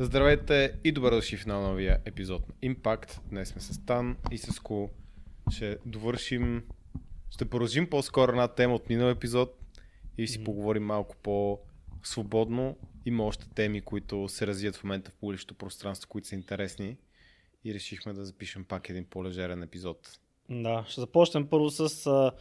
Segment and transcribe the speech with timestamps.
[0.00, 3.20] Здравейте и добре дошли в на новия епизод на Impact.
[3.30, 4.88] Днес сме с Тан и с Ку.
[5.50, 6.62] Ще довършим,
[7.30, 9.58] ще продължим по-скоро една тема от минал епизод
[10.18, 10.44] и си mm.
[10.44, 12.76] поговорим малко по-свободно.
[13.06, 16.96] Има още теми, които се развият в момента в публичното пространство, които са интересни
[17.64, 20.18] и решихме да запишем пак един по-лежерен епизод.
[20.50, 22.32] Да, ще започнем първо с а,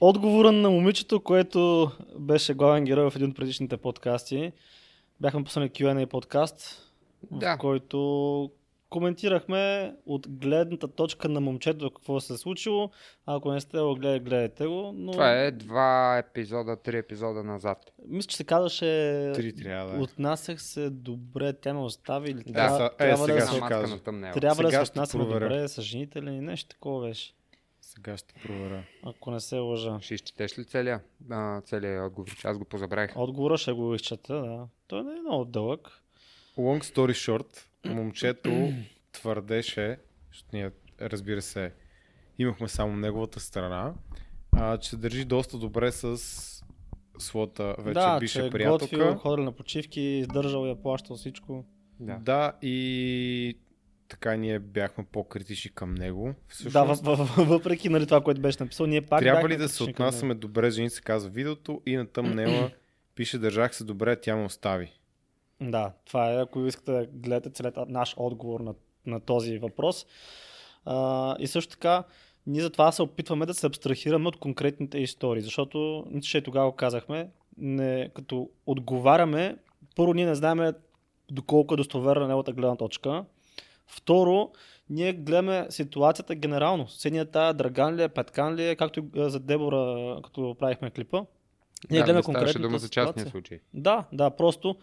[0.00, 4.52] отговора на момичето, което беше главен герой в един от предишните подкасти.
[5.20, 6.92] Бяхме пуснали Q&A подкаст,
[7.30, 7.56] да.
[7.56, 8.50] в който
[8.90, 12.90] коментирахме от гледната точка на момчето какво се е случило.
[13.26, 14.92] Ако не сте го гледали, гледайте го.
[14.94, 15.12] Но...
[15.12, 17.92] Това е два епизода, три епизода назад.
[18.06, 18.86] Мисля, че се казваше
[19.34, 20.00] Три трябва да е.
[20.00, 22.30] Отнасях се добре, тя ме остави.
[22.30, 23.98] Или Да, трябва, е, трябва сега да, се, кажа.
[24.04, 27.34] трябва да Сега се ще отнасяме добре с жените ли, нещо такова беше.
[27.98, 28.84] Сега ще проверя.
[29.02, 29.98] Ако не се лъжа.
[30.00, 32.36] Ще изчетеш ли целия, а, целия отговор?
[32.44, 33.16] Аз го позабравих.
[33.16, 34.68] Отговора ще го изчета, да.
[34.86, 35.88] Той не е много дълъг.
[36.58, 38.72] Long story short, момчето
[39.12, 39.98] твърдеше,
[40.32, 41.72] защото ние, разбира се,
[42.38, 43.94] имахме само неговата страна,
[44.52, 46.18] а, че се държи доста добре с
[47.18, 48.96] своята вече да, бивша че е приятелка.
[48.96, 51.64] готвил, ходил на почивки, издържал я, плащал всичко.
[52.00, 52.18] Да.
[52.22, 53.58] Да, и
[54.08, 56.34] така ние бяхме по-критични към него.
[56.48, 57.14] Всъщност, Да,
[57.44, 60.90] въпреки нали, това, което беше написал, ние пак трябва ли да се отнасяме добре, жени
[60.90, 62.70] се казва видеото и на тъмнела
[63.14, 64.92] пише държах се добре, тя ме остави.
[65.60, 68.74] Да, това е, ако искате да гледате целият наш отговор на,
[69.06, 70.06] на този въпрос.
[70.84, 72.04] А, и също така,
[72.46, 78.10] ние затова се опитваме да се абстрахираме от конкретните истории, защото, че тогава казахме, не,
[78.14, 79.56] като отговаряме,
[79.96, 80.72] първо ние не знаем
[81.30, 83.24] доколко е достоверна неговата гледна точка.
[83.88, 84.50] Второ,
[84.90, 86.88] ние гледаме ситуацията генерално.
[86.88, 91.22] Съседния тая Драган ли е, Петкан ли е, както а, за Дебора, като правихме клипа.
[91.90, 93.30] Ние да, гледаме конкретната дума за частния ситуация.
[93.30, 93.58] случай.
[93.74, 94.76] Да, да, просто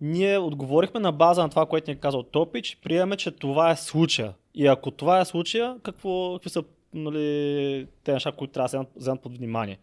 [0.00, 3.76] ние отговорихме на база на това, което ни е казал Топич, приемаме, че това е
[3.76, 4.34] случая.
[4.54, 8.78] И ако това е случая, какво, какви са нали, те неща, които трябва да се
[9.00, 9.78] вземат- под внимание.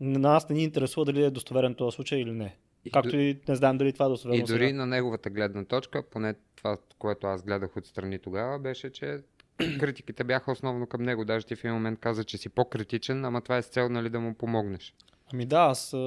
[0.00, 2.56] На нас не ни интересува дали е достоверен този случай или не.
[2.84, 4.40] И Както и не знаем дали това е достоверно.
[4.40, 4.78] И дори сега.
[4.78, 9.18] на неговата гледна точка, поне това, което аз гледах отстрани тогава, беше, че
[9.80, 11.24] критиките бяха основно към него.
[11.24, 14.10] Даже ти в един момент каза, че си по-критичен, ама това е с цел нали,
[14.10, 14.94] да му помогнеш.
[15.32, 15.98] Ами да, аз а,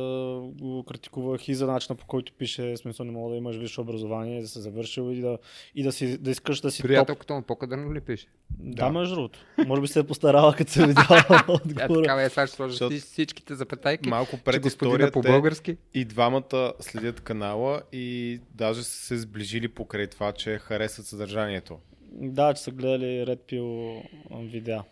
[0.52, 4.41] го критикувах и за начина по който пише, смисъл не мога да имаш висше образование,
[4.41, 5.38] да се завършил и да,
[5.75, 6.88] и да, си, да искаш да си топ.
[6.88, 8.28] Приятелката му по-кадърно ли пише?
[8.52, 9.40] Да, между другото.
[9.68, 11.88] Може би се е постарала, като се е видяла отгоре.
[12.02, 14.09] такава е, сега ще сложиш Защото- ти всичките запетайки.
[14.09, 15.78] Малко пред историята по е- български.
[15.94, 21.80] И двамата следят канала и даже са се сближили покрай това, че харесват съдържанието.
[22.12, 24.02] Да, че са гледали Red Pill
[24.42, 24.84] видеа.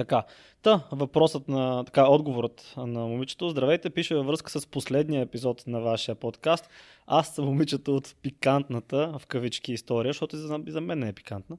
[0.00, 0.22] Така,
[0.62, 3.48] та, въпросът на, така, отговорът на момичето.
[3.48, 6.68] Здравейте, пише във връзка с последния епизод на вашия подкаст.
[7.06, 11.08] Аз съм момичето от пикантната, в кавички, история, защото и за, и за мен не
[11.08, 11.56] е пикантна,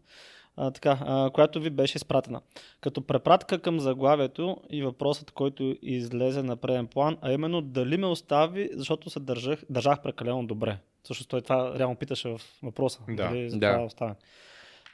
[0.56, 2.42] а, така, а, която ви беше изпратена.
[2.82, 8.08] Като препратка към заглавието и въпросът, който излезе на преден план, а именно дали ме
[8.08, 10.78] остави, защото се държах, държах прекалено добре.
[11.04, 13.00] Всъщност той това реално питаше в въпроса.
[13.08, 13.16] Да.
[13.16, 13.74] Дали за Да.
[13.74, 14.16] това оставя.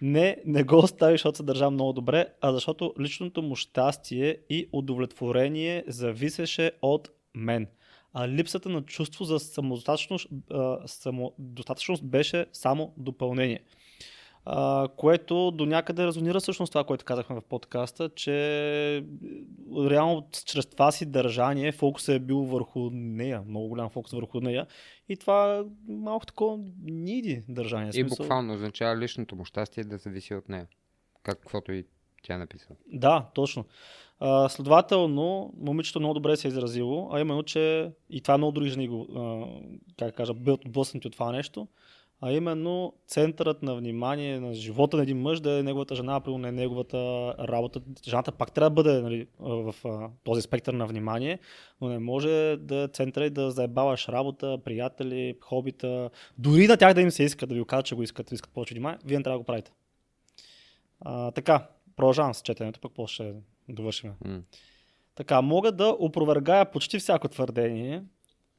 [0.02, 4.70] Не, не го остави, защото се държа много добре, а защото личното му щастие и
[4.72, 7.68] удовлетворение зависеше от мен.
[8.14, 13.60] А липсата на чувство за самодостатъчност, а, самодостатъчност беше само допълнение.
[14.50, 19.04] А, което до някъде резонира всъщност това, което казахме в подкаста, че
[19.78, 24.68] реално чрез това си държание фокусът е бил върху нея, много голям фокус върху нея
[25.10, 27.92] и това малко такова ниди държание.
[27.96, 30.68] И буквално означава личното му щастие да зависи от нея.
[31.24, 31.86] Каквото и
[32.24, 32.78] тя е написала.
[32.94, 33.66] Да, точно.
[34.20, 38.70] А, следователно, момичето много добре се е изразило, а именно, че и това много други
[38.70, 39.46] жени го, а,
[39.98, 41.68] как кажа, биват отблъснати от това нещо,
[42.22, 46.38] а именно центърът на внимание на живота на един мъж да е неговата жена, а
[46.38, 46.98] не неговата
[47.40, 47.82] работа.
[48.08, 49.76] Жената пак трябва да бъде нали, в
[50.24, 51.40] този спектър на внимание,
[51.82, 56.94] но не може да е центъра и да заебаваш работа, приятели, хобита, дори на тях
[56.94, 59.18] да им се иска, да ви кажат, че го искат, да искат повече внимание, вие
[59.18, 59.72] не трябва да го правите.
[61.02, 63.34] А, така, продължавам с четенето, пък после ще
[63.74, 64.14] довършим.
[64.26, 64.42] М.
[65.16, 68.04] Така, мога да опровергая почти всяко твърдение.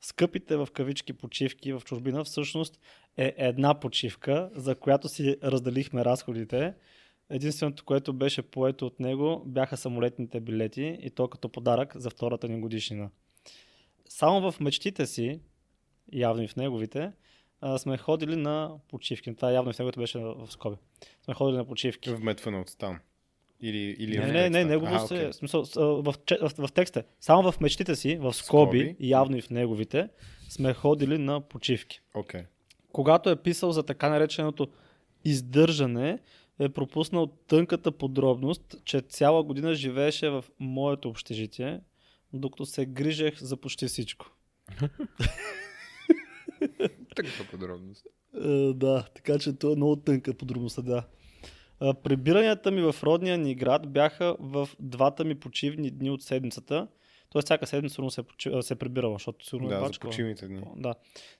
[0.01, 2.81] Скъпите в кавички почивки в чужбина всъщност
[3.19, 6.75] е една почивка, за която си разделихме разходите.
[7.31, 12.49] Единственото, което беше поето от него, бяха самолетните билети и то като подарък за втората
[12.49, 13.11] ни годишнина.
[14.09, 15.41] Само в мечтите си,
[16.13, 17.13] явно и в неговите,
[17.79, 19.37] сме ходили на почивки.
[19.37, 20.77] Това явно и в неговите беше в скоби.
[21.25, 22.11] Сме ходили на почивки.
[22.11, 22.99] Вметване от стан.
[23.61, 24.65] Или, или Не, в не, не, текста?
[24.69, 27.05] негово А, се, в, смисъл, в, че- в, в текста.
[27.21, 28.97] Само в мечтите си, в скоби, Скоби.
[29.01, 30.09] явно и в неговите,
[30.49, 32.01] сме ходили на почивки.
[32.15, 32.43] Окей.
[32.93, 34.69] Когато е писал за така нареченото
[35.25, 36.19] издържане,
[36.59, 41.81] е пропуснал тънката подробност, че цяла година живееше в моето общежитие,
[42.33, 44.27] докато се грижех за почти всичко.
[47.17, 48.07] Такава подробност.
[48.35, 51.05] Е, да, така че това е много тънка подробността, да.
[52.03, 56.89] Прибиранията ми в родния ни град бяха в двата ми почивни дни от седмицата.
[57.31, 58.23] Тоест всяка седмица сигурно се,
[58.59, 60.11] е се е прибирала, защото сигурно е Да, за бачкала.
[60.11, 60.63] почивните дни.
[60.77, 60.95] Да.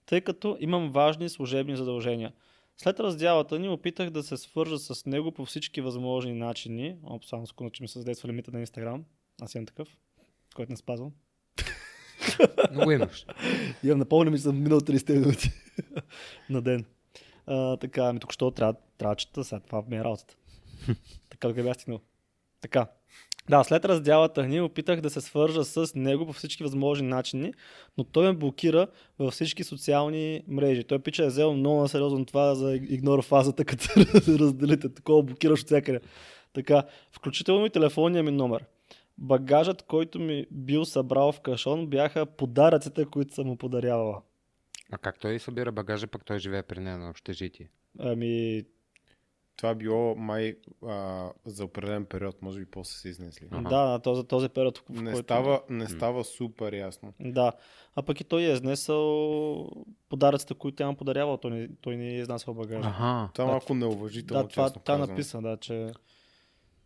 [0.07, 2.33] Тъй като имам важни служебни задължения.
[2.77, 6.97] След раздялата ни опитах да се свържа с него по всички възможни начини.
[7.05, 9.05] О, само секунда, че ми се задейства лимита на Инстаграм.
[9.43, 9.89] Аз имам такъв,
[10.57, 11.13] който не спазвам.
[12.73, 13.27] Много имаш.
[13.85, 15.51] Имам напълнено ми, че съм минал 30 минути
[16.51, 16.85] на ден.
[17.47, 20.37] А, така, ми тук що трябва, трябва да чета сега, това ми е работата.
[21.31, 22.01] така, къде бях стигнал?
[22.61, 22.87] Така.
[23.51, 27.53] Да, след раздялата ни опитах да се свържа с него по всички възможни начини,
[27.99, 28.87] но той ме блокира
[29.19, 30.85] във всички социални мрежи.
[30.85, 33.89] Той пича е взел много на сериозно това за игнор фазата, като
[34.39, 34.89] разделите.
[34.89, 36.01] Такова блокираш от всякъде.
[36.53, 38.65] Така, включително и телефонния ми номер.
[39.19, 44.23] Багажът, който ми бил събрал в кашон, бяха подаръците, които съм му подарявала.
[44.93, 47.69] А как той събира багажа, пък той живее при нея на общежитие?
[47.99, 48.63] Ами,
[49.59, 50.57] Това било май
[50.87, 53.47] а, за определен период, може би после се изнесли.
[53.51, 53.63] Аха.
[53.63, 55.25] да, на този, този период, в Не, който...
[55.27, 57.13] става, не става супер ясно.
[57.21, 57.53] Да,
[57.95, 59.71] а пък и той е изнесъл
[60.09, 62.89] подаръците, които тя му подарявала, той не, той не е изнасял багажа.
[62.89, 63.31] Ага.
[63.35, 65.07] Това е Да, малко неуважително, да, това, е казано.
[65.07, 65.93] написано, да, че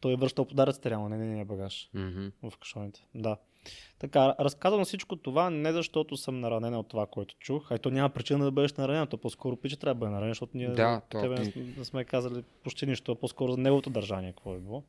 [0.01, 2.27] той е връщал подаръците реално, не нейния багаж Мгм.
[2.43, 3.07] в кашоните.
[3.15, 3.37] Да.
[3.99, 7.91] Така, разказвам всичко това не защото съм наранена от това, което чух, а и то
[7.91, 11.01] няма причина да бъдеш наранен, то по-скоро пича трябва да бъде наранен, защото ние Да,
[11.09, 14.59] то- тебе не, сме- не сме казали почти нищо, по-скоро за неговото държание, какво е
[14.59, 14.83] било.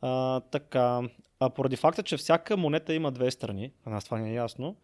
[0.00, 1.00] А, така,
[1.40, 4.76] а поради факта, че всяка монета има две страни, а нас това не е ясно,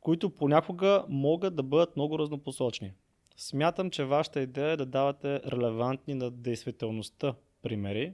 [0.00, 2.92] които понякога могат да бъдат много разнопосочни.
[3.36, 8.12] Смятам, че вашата идея е да давате релевантни на действителността примери.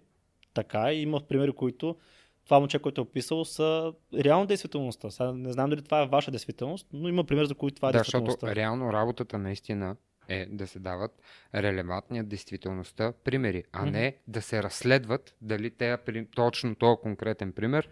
[0.55, 1.97] Така е, има примери, които
[2.45, 5.11] това момче, което е описало, са реално действителността.
[5.11, 7.93] Сега не знам дали това е ваша действителност, но има пример, за които това е
[7.93, 8.61] Да, защото действителността.
[8.61, 9.97] реално работата наистина
[10.29, 11.11] е да се дават
[11.55, 15.97] релевантни от действителността примери, а не да се разследват дали те,
[16.35, 17.89] точно този конкретен пример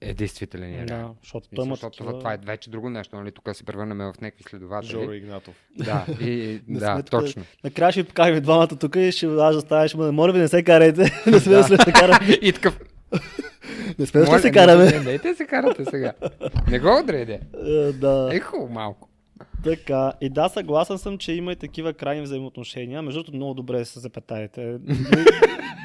[0.00, 0.86] е действителен и реален.
[0.86, 2.10] Да, защото Мисля, има защото такива...
[2.10, 3.32] това, това е вече друго нещо, нали?
[3.32, 4.90] Тук се превърнем в някакви следователи.
[4.90, 5.54] Жоро Игнатов.
[5.78, 7.44] Да, и, да сме тук- точно.
[7.64, 10.38] Накрая ще ви покажем и двамата тук и ще аз да ставаш, ма, моля ви,
[10.38, 11.02] не се карайте.
[11.26, 12.32] не сме да се караме.
[12.42, 12.80] и такъв.
[13.98, 14.84] Не сме да се караме.
[14.84, 16.12] Не, не, се карате сега.
[16.70, 17.40] Не го отреде.
[17.66, 18.30] Е, Да.
[18.32, 19.08] Е хубаво малко.
[19.64, 23.02] Така, и да, съгласен съм, че има и такива крайни взаимоотношения.
[23.02, 24.60] Между другото, много добре се запетаете.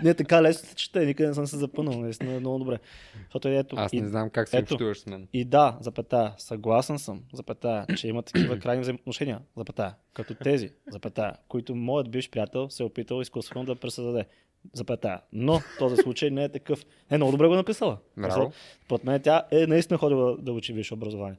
[0.02, 2.60] Не, не е така лесно се чете, никъде не съм се запънал, наистина е много
[2.60, 2.78] добре.
[3.24, 4.74] Защото ето, Аз и, не знам как се ето.
[4.74, 5.28] общуваш с мен.
[5.34, 11.34] и да, запетая, съгласен съм, запетая, че има такива крайни взаимоотношения, запетая, като тези, запетая,
[11.48, 14.26] които моят бивш приятел се е опитал изкуствено да пресъздаде.
[14.74, 15.21] Запетая.
[15.33, 16.86] Но този случай не е такъв.
[17.10, 17.98] Е, много добре го е написала.
[18.18, 18.51] Браво.
[18.86, 21.38] Според мен тя е наистина ходила да учи висше образование.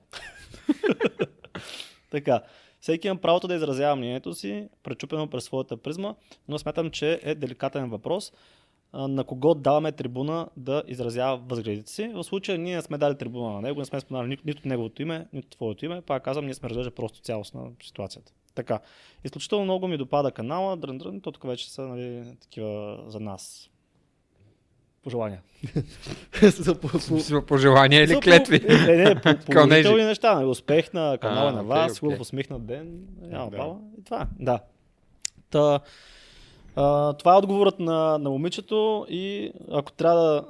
[2.11, 2.43] така.
[2.81, 6.15] Всеки има правото да изразява мнението си, пречупено през своята призма,
[6.49, 8.33] но смятам, че е деликатен въпрос
[8.95, 12.09] на кого даваме трибуна да изразява възгледите си.
[12.09, 15.27] В случая ние не сме дали трибуна на него, не сме споменали нито неговото име,
[15.33, 16.01] нито твоето име.
[16.01, 18.33] Пак казвам, ние сме разглеждали просто цялостна ситуацията.
[18.55, 18.81] Така.
[19.25, 23.71] Изключително много ми допада канала, дрън, дрън, то тук вече са нали, такива за нас.
[25.03, 25.43] Пожелания.
[26.43, 28.61] За по- по- пожелания или клетви?
[28.69, 30.35] Не, не, по, положителни неща.
[30.35, 31.99] Нали, успех на канала А, на вас, окей.
[32.01, 33.57] хубав усмихнат ден, няма Да.
[33.57, 33.77] баба.
[33.99, 34.61] И това, да.
[35.51, 35.81] Та,
[36.77, 40.45] а, това е отговорът на, на момичето и ако трябва да...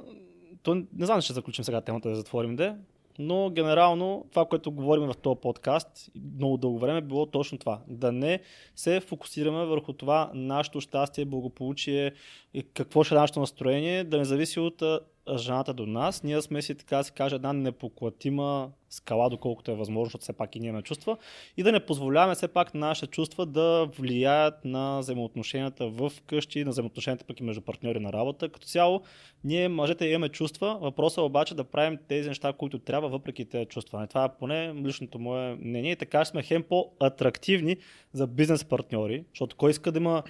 [0.63, 2.75] То, не знам, ще заключим сега темата да затворим де,
[3.19, 7.79] но генерално това, което говорим в този подкаст много дълго време, е било точно това.
[7.87, 8.39] Да не
[8.75, 12.11] се фокусираме върху това нашето щастие, благополучие
[12.73, 14.83] какво ще е нашето настроение, да не зависи от
[15.37, 16.23] жената до нас.
[16.23, 20.33] Ние сме си, така да се каже, една непоклатима скала, доколкото е възможно, защото все
[20.33, 21.17] пак и ние имаме чувства.
[21.57, 26.71] И да не позволяваме все пак нашите чувства да влияят на взаимоотношенията в къщи, на
[26.71, 28.49] взаимоотношенията пък и между партньори на работа.
[28.49, 29.01] Като цяло,
[29.43, 33.65] ние мъжете имаме чувства, въпросът е обаче да правим тези неща, които трябва, въпреки тези
[33.65, 34.07] чувства.
[34.07, 35.91] Това е поне личното мое мнение.
[35.91, 37.77] И така сме хем по-атрактивни
[38.13, 40.23] за бизнес партньори, защото кой иска да има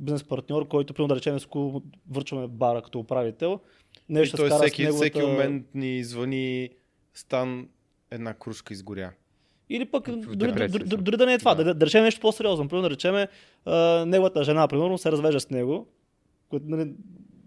[0.00, 3.60] бизнес партньор, който, примерно да речем, с кого върчваме бара като управител,
[4.08, 5.04] И нещо той скара всеки, с неговата...
[5.04, 6.70] всеки момент ни звъни
[7.14, 7.68] Стан
[8.10, 9.12] една кружка изгоря.
[9.68, 11.64] Или пък дори, дори, дори, да не е това, Да.
[11.64, 12.68] да, да, речем нещо по-сериозно.
[12.68, 13.26] Примерно да речем
[13.64, 15.86] а, неговата жена, примерно, се развежда с него,
[16.50, 16.92] което нали,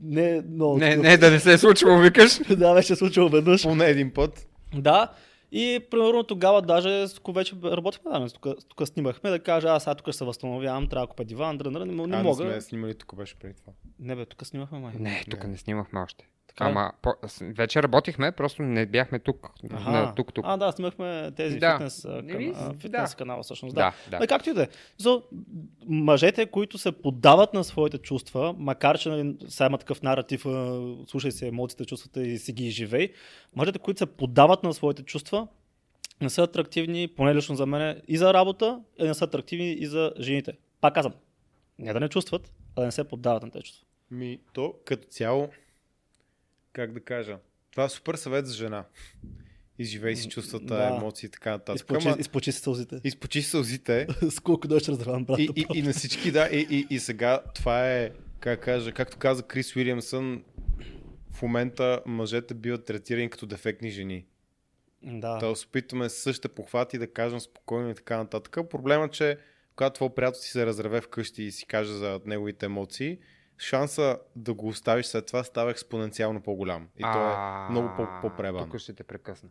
[0.02, 0.78] не е много...
[0.78, 2.40] Не, не, да не се е случило, викаш.
[2.58, 3.64] да, беше се случило веднъж.
[3.64, 4.48] Поне един път.
[4.76, 5.12] Да,
[5.52, 10.14] И примерно тогава даже вече работихме, да, тук, тук снимахме, да кажа, аз сега тук
[10.16, 12.46] се възстановявам, трябва да купя диван, дрън, дрън, не, не а, мога.
[12.46, 13.74] не сме снимали тук беше преди това.
[14.00, 14.94] Не бе, тук снимахме май.
[15.00, 15.50] Не, тук Не.
[15.50, 16.28] не снимахме още.
[16.58, 16.70] Така?
[16.70, 19.50] Ама по, вече работихме, просто не бяхме тук.
[19.64, 20.46] На, тук, тук.
[20.48, 21.74] А, да, снимахме тези Да.
[21.74, 22.80] фитнес, а, кана, а, да.
[22.80, 23.76] фитнес канала всъщност.
[23.76, 23.94] Да.
[24.06, 24.20] да, да.
[24.20, 24.28] Да.
[24.28, 24.68] както и да е.
[24.98, 25.22] За
[25.88, 30.46] мъжете, които се поддават на своите чувства, макар че нали, сега има такъв наратив,
[31.08, 33.14] слушай се емоциите, чувствата и си ги живей,
[33.56, 35.48] мъжете, които се поддават на своите чувства,
[36.22, 39.86] не са атрактивни, поне лично за мен, и за работа, и не са атрактивни и
[39.86, 40.54] за жените.
[40.82, 41.14] Пак казвам,
[41.80, 43.86] не да не чувстват, а да не се поддават на тези чувства.
[44.12, 45.50] Ми, то като цяло,
[46.78, 47.38] как да кажа,
[47.72, 48.86] това е супер съвет за жена.
[49.80, 50.88] Изживей си чувствата, Да.
[50.88, 51.76] емоции и така нататък.
[51.76, 53.02] Изпочи, Ама, изпочи си сълзите.
[53.04, 55.42] изпочи си сълзите С колко дойде разравам брата.
[55.42, 59.18] и, и, и, на всички, да, и, и, и сега това е, как кажа, както
[59.18, 60.44] каза Крис Уилямсън,
[61.34, 64.26] в момента мъжете биват третирани като дефектни жени.
[65.04, 65.38] Да.
[65.38, 68.70] Да се опитваме същите похвати да кажем спокойно и така нататък.
[68.70, 69.38] Проблемът, че
[69.76, 73.18] когато твой приятел си се разреве вкъщи и си каже за неговите емоции,
[73.58, 76.88] шанса да го оставиш след това става експоненциално по-голям.
[76.98, 77.36] И то е
[77.70, 78.66] много по- по-пребано.
[78.66, 79.50] Тук ще те прекъсна.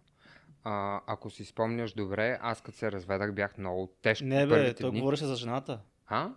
[0.64, 4.24] А, ако си спомняш добре, аз като се разведах бях много тежко.
[4.24, 5.00] Не бе, той дни.
[5.00, 5.80] говореше за жената.
[6.06, 6.30] А?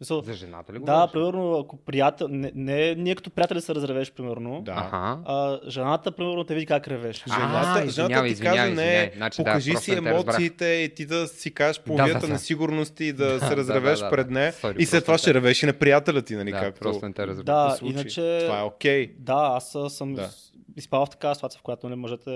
[0.00, 1.12] Смисъл, За жената ли Да, говориш?
[1.12, 4.72] примерно, ако приятел, не, не ние като приятели се разревеш, примерно, Да.
[4.72, 5.18] Аха.
[5.24, 7.24] а жената, примерно, те види как ревеш.
[7.30, 9.10] А, Жената, извинявай, жената ти извинявай, каже, не, извинявай.
[9.16, 12.26] Значи, да, покажи просто си не емоциите и ти да си кажеш Да, половията да,
[12.26, 12.32] да.
[12.32, 14.10] несигурности и да, Да, се да, разревеш да, да.
[14.10, 14.52] пред нея.
[14.52, 16.50] Sorry, и след това не ще ревеш и на приятеля ти, нали?
[16.50, 17.44] Да, както просто не те разбрах.
[17.46, 18.38] Да, иначе...
[18.40, 19.14] Това е окей.
[19.18, 20.22] Да, аз а, съм Да.
[20.22, 20.28] да.
[20.76, 22.30] изпал в такава ситуация, в която нали, мъжете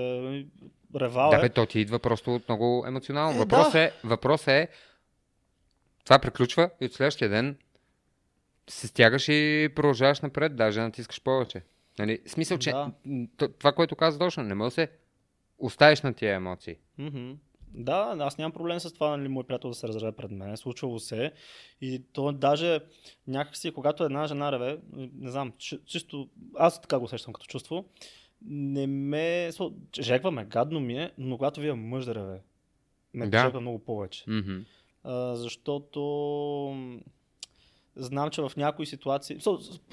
[0.97, 1.41] ревал Да, е.
[1.41, 3.37] бе, то ти идва просто от много емоционално.
[3.37, 3.81] Е, Въпрос, да.
[3.81, 4.69] е, въпрос е,
[6.05, 7.57] това приключва и от следващия ден
[8.69, 11.63] се стягаш и продължаваш напред, даже натискаш повече.
[11.99, 12.19] Нали?
[12.27, 12.91] Смисъл, че Да.
[13.51, 14.89] това, което каза точно, не може да се
[15.59, 16.77] оставиш на тия емоции.
[16.99, 17.33] Мгм.
[17.69, 20.57] Да, аз нямам проблем с това, нали, мой приятел да се разреве пред мен.
[20.57, 21.33] Случвало се.
[21.81, 22.81] И то даже
[23.27, 24.79] някакси, когато една жена реве,
[25.15, 27.85] не знам, чи- чисто, аз така го усещам като чувство,
[28.47, 32.41] не ме, со- жегва ме, гадно ми е, но когато вие мъж да реве,
[33.15, 33.41] ме Да.
[33.41, 34.25] жегва много повече.
[34.27, 34.59] Мгм.
[35.05, 36.01] А, защото
[37.97, 39.39] знам, че в някои ситуации,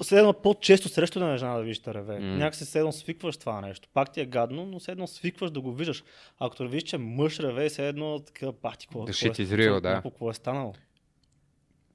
[0.02, 2.18] следно по-често срещу на жена да виждаш да реве.
[2.18, 2.36] М.
[2.36, 3.88] Някакси седно свикваш това нещо.
[3.94, 6.04] Пак ти е гадно, но седно свикваш да го виждаш.
[6.38, 9.80] А като видиш, че мъж реве, все едно така, пах ти, какво, Да is real,
[9.80, 9.88] да.
[9.88, 10.74] някакво, какво е станало.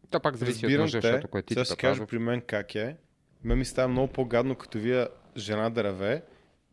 [0.10, 1.08] То пак зависи от Разбирам мъжа, те.
[1.08, 2.98] защото кое ти Сега ще кажа при мен как е.
[3.44, 5.08] Ме ми става много по-гадно, като вия
[5.38, 6.24] жена да реве,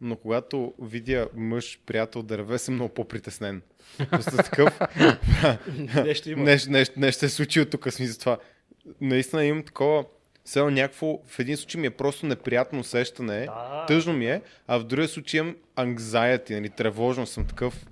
[0.04, 3.62] но когато видя мъж, приятел да реве, съм много по-притеснен.
[4.10, 4.78] Просто такъв,
[6.04, 6.42] Нещо има.
[6.42, 8.38] нещо, нещо, нещо се е случило тук с ми за това.
[9.00, 10.04] Наистина имам такова,
[10.44, 13.84] все някакво, в един случай ми е просто неприятно усещане, Да.
[13.88, 17.86] тъжно ми е, а в другия случай имам anxiety, нали, тревожно съм такъв.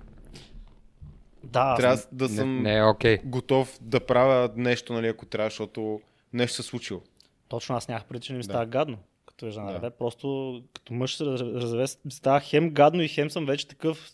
[1.43, 3.17] Да, Трябва съм- да съм Не, не окей.
[3.23, 6.01] готов да правя нещо, нали, ако трябва, защото
[6.33, 7.01] нещо се е случило.
[7.47, 8.43] точно аз нямах преди, че не ми Да.
[8.45, 8.97] става гадно.
[9.33, 9.73] Като е жена Да.
[9.73, 10.27] реве, просто
[10.73, 14.11] като мъж се раз- разреве, ми става хем гадно и хем съм вече такъв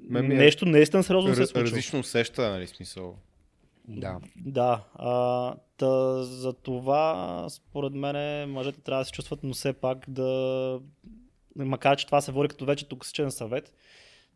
[0.00, 1.64] Ме ми е нещо наистина сериозно се е случило.
[1.64, 3.16] различно усеща, нали, смисъл.
[3.84, 4.20] Да.
[4.36, 5.88] Да, а, та,
[6.22, 7.14] за това
[7.50, 10.80] според мен мъжете трябва да се чувстват, но все пак да,
[11.56, 13.72] макар че това се води като вече токсичен съвет,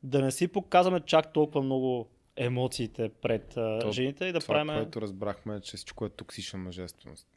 [0.02, 4.74] да не си показваме чак толкова много емоциите пред То- жените и да Това, правим...
[4.74, 7.28] което разбрахме, е, че всичко е токсична мъжественост.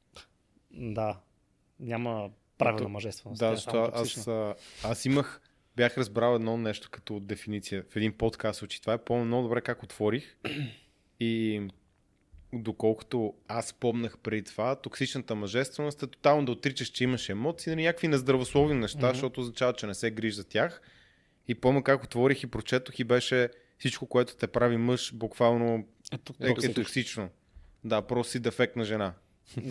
[0.72, 1.18] Да,
[1.80, 3.40] няма правилна То- мъжественост.
[3.40, 4.28] Да, е защото аз,
[4.84, 5.42] аз имах,
[5.76, 9.62] бях разбрал едно нещо като дефиниция в един подкаст, че това е помня много добре
[9.62, 10.38] как отворих
[11.20, 11.62] и
[12.54, 17.84] доколкото аз помнах преди това, токсичната мъжественост е тотално да отричаш, че имаш емоции, нали,
[17.84, 19.08] някакви нездравословни неща, Мгм.
[19.14, 20.82] защото означава, че не се грижи за тях.
[21.48, 23.50] И помня как отворих и прочетох и беше
[23.80, 27.30] всичко, което те прави мъж, буквално Ето, е, е токсично.
[27.84, 29.14] Да, просто си дефектна жена.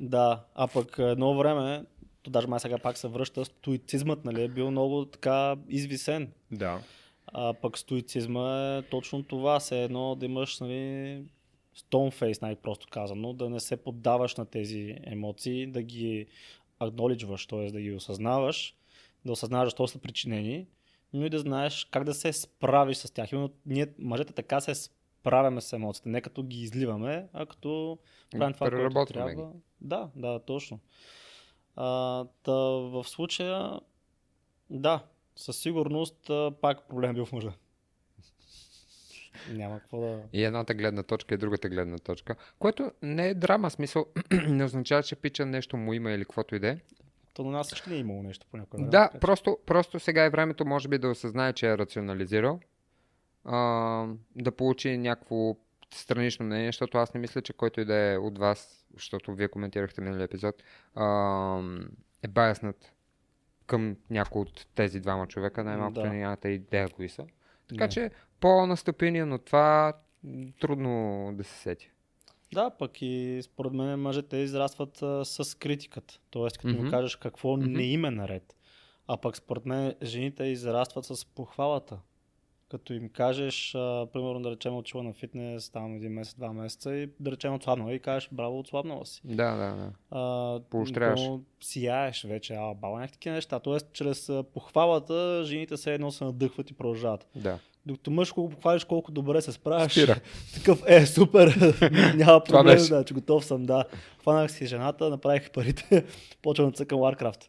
[0.00, 1.84] Да, а пък едно време,
[2.22, 6.32] то даже май сега пак се връща, стоицизмът нали, е бил много така извисен.
[6.50, 6.80] Да.
[7.26, 11.22] А пък стоицизма е точно това, все едно да имаш нали,
[11.76, 16.26] stone face, най-просто казано, да не се поддаваш на тези емоции, да ги
[16.80, 17.72] acknowledgeваш, т.е.
[17.72, 18.74] да ги осъзнаваш,
[19.24, 20.66] да осъзнаваш защо са причинени,
[21.12, 23.32] но и да знаеш как да се справиш с тях.
[23.32, 25.03] Именно ние, мъжете, така се справяме
[25.60, 27.98] с емоциите, не като ги изливаме, а като
[28.30, 29.52] правим това, което трябва.
[29.80, 30.80] Да, да, точно.
[31.76, 33.80] А, та, в случая,
[34.70, 35.04] да,
[35.36, 37.52] със сигурност пак проблем е бил в мъжа.
[39.50, 40.22] Няма какво да...
[40.32, 44.06] И едната гледна точка и другата гледна точка, което не е драма, смисъл
[44.48, 46.78] не означава, че пича нещо му има или каквото и да е.
[47.34, 48.88] То на нас всички не е имало нещо по някой.
[48.88, 52.60] Да, просто, просто сега е времето, може би, да осъзнае, че е рационализирал,
[53.44, 55.56] а, да получи някакво
[55.94, 59.48] странично мнение, защото аз не мисля, че който и да е от вас, защото вие
[59.48, 60.62] коментирахте миналия епизод,
[60.94, 61.62] а,
[62.22, 62.92] е баяснат
[63.66, 66.12] към някой от тези двама човека, най-малкото Да.
[66.12, 67.26] нямате идея кои са.
[67.68, 67.92] Така Да.
[67.92, 68.10] че
[68.40, 69.92] по-настъпение от това
[70.60, 71.90] трудно да се сети.
[72.52, 76.18] Да, пък и според мен мъжете израстват а, с критиката.
[76.30, 76.84] Тоест, като Мгм.
[76.84, 77.70] им кажеш какво Мгм.
[77.72, 78.54] не им е наред.
[79.08, 81.98] А пък според мен жените израстват с похвалата.
[82.74, 86.94] Като им кажеш, а, примерно да речем отчила на фитнес, там един месец, два месеца
[86.94, 89.20] и да речем отслабнала и кажеш браво, отслабнала си.
[89.24, 89.90] Да, да, да.
[90.10, 91.20] А, Поощряваш.
[91.20, 93.60] но Сияеш вече, а баба някакви такива неща.
[93.60, 97.26] Тоест, чрез похвалата жените се едно се надъхват и продължават.
[97.36, 97.58] да.
[97.86, 99.92] Докато мъж, колко похвалиш, колко добре се справяш.
[99.92, 100.16] Спира.
[100.54, 101.56] Такъв, е, супер,
[102.16, 103.84] няма проблем, да, че готов съм, да.
[104.20, 106.04] Хванах си жената, направих парите,
[106.42, 107.44] почвам да цъкам Warcraft.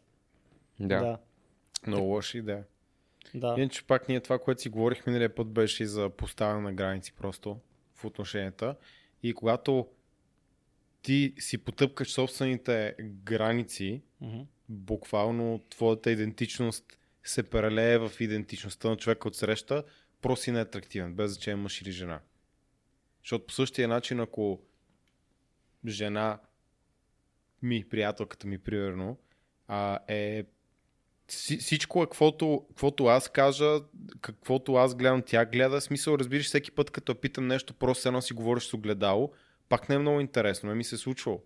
[0.80, 1.00] Да.
[1.00, 1.18] да.
[1.86, 2.64] Много лоша идея.
[3.36, 3.54] Да.
[3.58, 7.60] Иначе пак ние това, което си говорих миналия път, беше за поставяне на граници просто
[7.94, 8.76] в отношенията.
[9.22, 9.88] И когато
[11.02, 14.40] ти си потъпкаш собствените граници, Мгм.
[14.68, 19.84] буквално твоята идентичност се прелее в идентичността на човека от среща,
[20.22, 22.20] просто си неатрактивен, без значение мъж или жена.
[23.22, 24.60] Защото по същия начин, ако
[25.86, 26.38] жена
[27.62, 29.18] ми, приятелката ми, примерно,
[29.68, 30.44] а, е
[31.28, 33.80] всичко е каквото, каквото аз кажа,
[34.20, 35.80] каквото аз гледам, тя гледа.
[35.80, 39.32] Смисъл, разбираш, всеки път, като питам нещо, просто едно си говориш с огледало,
[39.68, 40.68] пак не е много интересно.
[40.68, 41.42] Не ми се е случвало.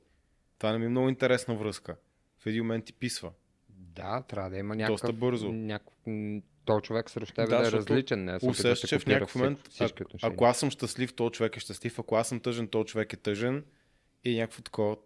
[0.58, 1.96] Това не ми е много интересна връзка.
[2.38, 3.30] В един момент ти писва.
[3.68, 5.00] Да, трябва да има някакъв...
[5.00, 5.52] Доста бързо.
[5.52, 5.94] Някакъв...
[6.06, 8.24] м, Той човек срещу теб Да, е различен.
[8.24, 9.58] Не, да Усещаш, се че в някакъв момент,
[10.22, 11.98] ако, аз съм щастлив, то човек е щастлив.
[11.98, 13.64] Ако аз съм тъжен, то човек е тъжен.
[14.24, 14.96] И някакво такова.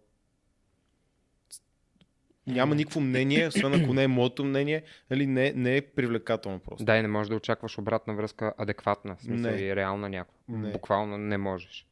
[2.47, 6.85] Няма никакво мнение, освен ако не е моето мнение, нали, не, не е привлекателно просто.
[6.85, 9.57] Да, и не можеш да очакваш обратна връзка адекватна, в смисъл Не.
[9.57, 10.33] и реална някаква.
[10.49, 10.71] Не.
[10.71, 11.87] Буквално не можеш.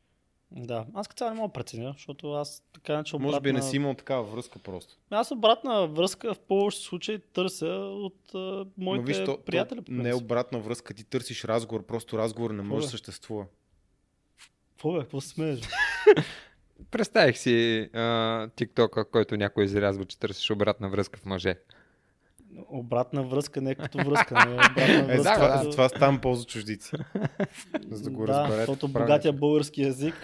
[0.51, 0.85] да.
[0.93, 3.61] Аз като цяло не мога да преценя, защото аз така иначе Може би не обратна-
[3.61, 4.95] си имал такава връзка просто.
[5.09, 9.81] Аз обратна връзка в повечето случаи търся от а, Но моите виж, то, приятели.
[9.81, 12.91] то не е обратна връзка, ти търсиш разговор, просто разговор не може да бе?
[12.91, 13.45] съществува.
[14.69, 15.59] Какво бе, какво смееш?
[16.91, 17.89] Представих си
[18.55, 21.55] тиктока, който някой изрязва, че търсиш обратна връзка в мъже.
[22.69, 24.45] Обратна връзка, не като връзка.
[24.47, 26.91] Не, обратна Е, връзка, затова, като- затова ставам полза чуждици.
[27.89, 28.55] За да го да, разберете.
[28.57, 29.07] защото правилно.
[29.07, 30.15] богатия български язик,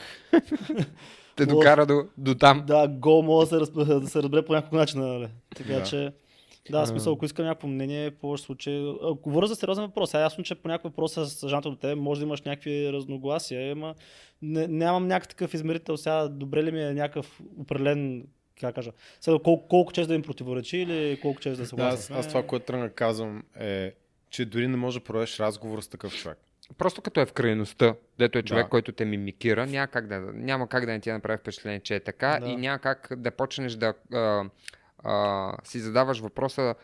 [1.36, 2.64] Те докара до, до там.
[2.68, 5.00] да, гол може да се, разбере, да се разбере по някакъв начин.
[5.02, 5.28] Нали?
[5.56, 5.84] Така Да.
[5.84, 6.12] че,
[6.72, 8.96] да, в смисъл, ако искам някакво мнение, случаи.
[9.04, 11.98] Ако говоря за сериозен въпрос, а ясно, че по някакъв въпрос с жената до теб
[11.98, 13.96] може да имаш някакви разногласия, ама
[14.42, 18.24] не, нямам някакъв измерител сега, добре ли ми е някакъв определен
[18.60, 21.84] как кажа, сега, колко, колко често да им противоречи или колко често да се Да,
[21.84, 23.94] аз, аз това, което тръгна да казвам е,
[24.30, 26.38] че дори не можеш да проведеш разговор с такъв човек.
[26.78, 28.70] Просто като е в крайността, дето е човек, Да.
[28.70, 32.00] който те мимикира, няма как да, няма как да не ти направи впечатление, че е
[32.00, 32.48] така Да.
[32.48, 34.44] и няма как да почнеш да а,
[35.04, 36.76] а, си задаваш въпроса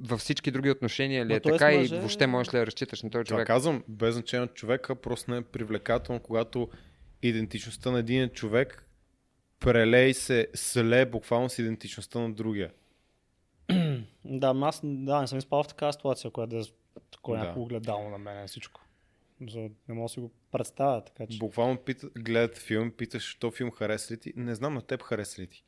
[0.00, 3.10] във всички други отношения ли е така и мъже- въобще можеш ли да разчиташ на
[3.10, 3.46] този Това човек.
[3.46, 6.68] казвам, без значение от човека, просто не е привлекателно, когато
[7.22, 8.88] идентичността на един човек
[9.60, 12.72] прелей се слее буквално с идентичността на другия.
[14.24, 16.64] Да, аз да, не съм изпал в такава ситуация, която да е
[17.10, 17.40] такова Да.
[17.40, 18.80] някакво огледало на мен всичко.
[19.42, 21.38] За, не мога да си го представя, така че.
[21.38, 24.32] Буквално пита, гледат филм, питаш, то филм хареса ли ти?
[24.36, 25.64] Не знам на теб хареса ли ти.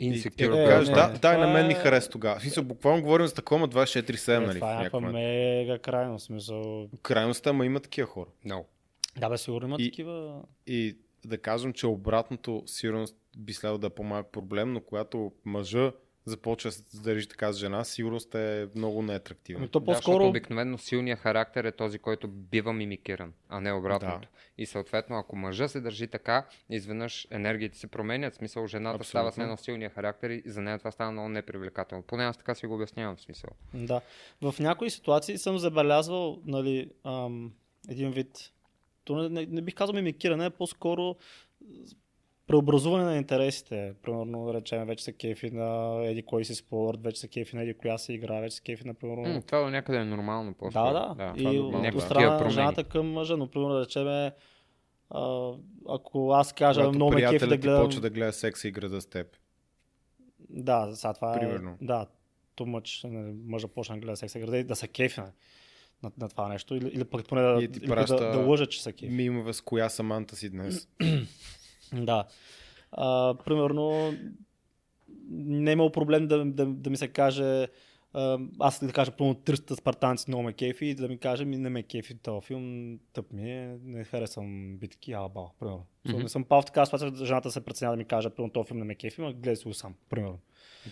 [0.00, 2.38] И, Insecure Е, е, кажеш, да, не, да, на мен ми е- хареса тогава.
[2.38, 4.54] В смисъл, буквално говорим за такова 24-7, Е, нали?
[4.54, 6.88] това е някаква мега крайно смисъл.
[7.02, 8.28] Крайността, ама има такива хора.
[8.46, 8.64] No.
[9.18, 10.42] Да, бе, сигурно има И- такива.
[10.66, 13.06] И да кажем, че обратното сигурно
[13.38, 15.92] би следвало да е по-малък проблем, но когато мъжа
[16.26, 19.62] започва да се държи така с жена, сигурно е много неатрактивен.
[19.62, 20.28] Ами то Да, защото по-скоро.
[20.28, 24.20] обикновено силният характер е този, който бива мимикиран, а не обратното.
[24.20, 24.26] Да.
[24.58, 29.24] И съответно, ако мъжа се държи така, изведнъж енергиите се променят, в смисъл жената става
[29.24, 29.42] с Абсолютно.
[29.44, 32.02] едно силния характер и за нея това става много непривлекателно.
[32.02, 33.50] Поне аз така си го обяснявам в смисъл.
[33.74, 34.00] Да.
[34.42, 37.52] В някои ситуации съм забелязвал, нали, ам,
[37.88, 38.52] един вид.
[39.04, 41.16] То не, не, не бих казал мимикиране, по-скоро
[42.46, 43.94] преобразуване на интересите.
[44.02, 47.62] Примерно, да речем, вече са кефи на еди кой си спорт, вече са кефи на
[47.62, 49.34] еди коя си игра, вече са кефи на примерно.
[49.34, 50.50] М, това до някъде е нормално.
[50.50, 50.92] Да, По-скоро.
[50.92, 51.14] да.
[51.34, 54.32] това И е от, Някакви страна на жената към мъжа, но примерно да речем,
[55.10, 55.52] а,
[55.88, 57.84] ако аз кажа Когато много ме кефи да гледам...
[57.84, 59.26] почва да гледа секса и града с теб.
[60.50, 61.70] Да, сега това Примерно.
[61.70, 61.84] е...
[61.84, 62.06] Да,
[62.54, 65.32] ту мъч, нали, мъжа почна да гледа секса града и да се кефи на,
[66.02, 66.74] на, на това нещо.
[66.74, 69.12] Или, или пък поне да, или праща да, да лъжа, че са кефи.
[69.12, 70.88] Мимове с коя саманта си днес.
[71.92, 72.24] Да.
[72.92, 74.14] А, примерно,
[75.30, 77.68] не е имал проблем да, да, да ми се каже
[78.58, 81.70] аз да кажа пълно 300 спартанци много ме кефи и да ми каже ми не
[81.70, 85.86] ме кефи този филм, тъп ми е, не харесвам битки, а бал, примерно.
[86.06, 86.22] Mm-hmm.
[86.22, 88.78] Не съм пал в така ситуация, жената се преценява да ми каже, пълно този филм
[88.78, 90.38] не ме кефи, но гледай си го сам, примерно.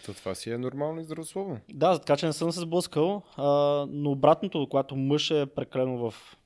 [0.06, 1.60] То това си е нормално и здравословно.
[1.72, 3.46] Да, така че не съм се сблъскал, а,
[3.90, 6.36] но обратното, когато мъж е прекалено в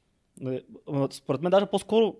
[1.10, 2.16] според мен даже по-скоро,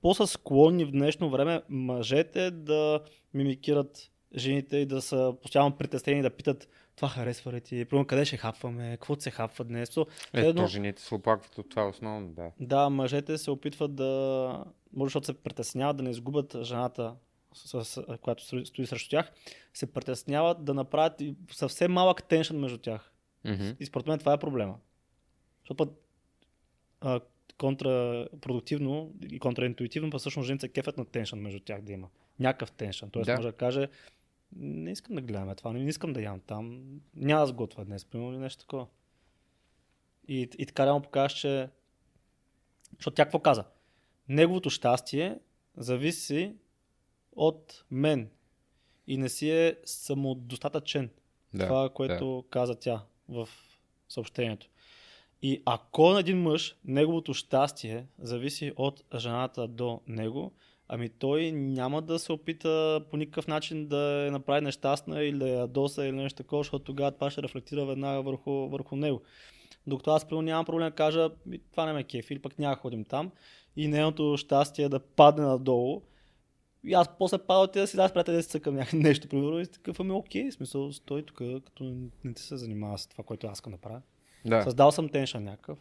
[0.00, 3.00] по-са склонни в днешно време мъжете да
[3.34, 8.24] мимикират жените и да са постоянно притеснени да питат това харесва ли ти, примерно къде
[8.24, 9.90] ще хапваме, какво се хапва днес.
[9.90, 10.66] Ето, едно...
[10.66, 12.50] жените се оплакват от това основно, да.
[12.60, 17.14] Да, мъжете се опитват да, може защото се притесняват да не изгубят жената,
[17.54, 19.32] с, с, която стои срещу тях,
[19.74, 23.12] се притесняват да направят съвсем малък теншън между тях.
[23.46, 23.76] Mm-hmm.
[23.80, 24.74] И според мен това е проблема.
[25.62, 25.94] Защото
[27.00, 27.20] а,
[27.58, 32.08] контрапродуктивно и контраинтуитивно, па всъщност жените се кефят на теншън между тях да има.
[32.40, 33.10] Някакъв теншън.
[33.10, 33.36] Тоест да.
[33.36, 33.88] може да каже,
[34.56, 38.32] не искам да гледаме това, не искам да ям там, няма да сготвя днес, примерно
[38.32, 38.86] или нещо такова.
[40.28, 41.68] И, и така да му покажеш, че...
[42.98, 43.64] Защото тя какво каза?
[44.28, 45.38] Неговото щастие
[45.76, 46.54] зависи
[47.32, 48.30] от мен
[49.06, 51.10] и не си е самодостатъчен.
[51.54, 52.50] Да, това, което да.
[52.50, 53.48] каза тя в
[54.08, 54.68] съобщението.
[55.42, 60.52] И ако на един мъж неговото щастие зависи от жената до него,
[60.88, 65.48] ами той няма да се опита по никакъв начин да я направи нещастна или да
[65.48, 69.22] я доса или нещо такова, защото тогава това ще рефлектира веднага върху, върху него.
[69.86, 71.30] Докато аз примерно нямам проблем да кажа,
[71.70, 73.30] това не ме кефи или пък няма да ходим там
[73.76, 76.02] и нейното щастие да падне надолу.
[76.84, 79.66] И аз после падал ти да си даш приятел да си цъкам нещо, примерно, и
[79.66, 81.84] такъв ами окей, смисъл, стой тук, като
[82.24, 84.02] не ти се занимава с това, което аз искам да правя.
[84.46, 84.62] Да.
[84.62, 85.78] Създал съм теншън някакъв.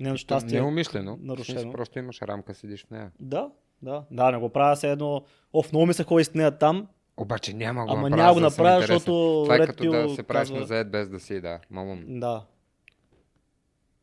[0.00, 1.18] Не, щастие, не е умишлено.
[1.20, 1.72] Нарушено.
[1.72, 3.12] Просто имаш рамка, седиш в нея.
[3.20, 3.50] Да,
[3.82, 6.88] да, да, не го правя се едно, оф, много ми се ходи с нея там.
[7.16, 10.60] Обаче няма го Ама няма го направя, защото Това е като да се правиш казва...
[10.60, 12.04] на заед без да си, да, малум.
[12.06, 12.44] Да.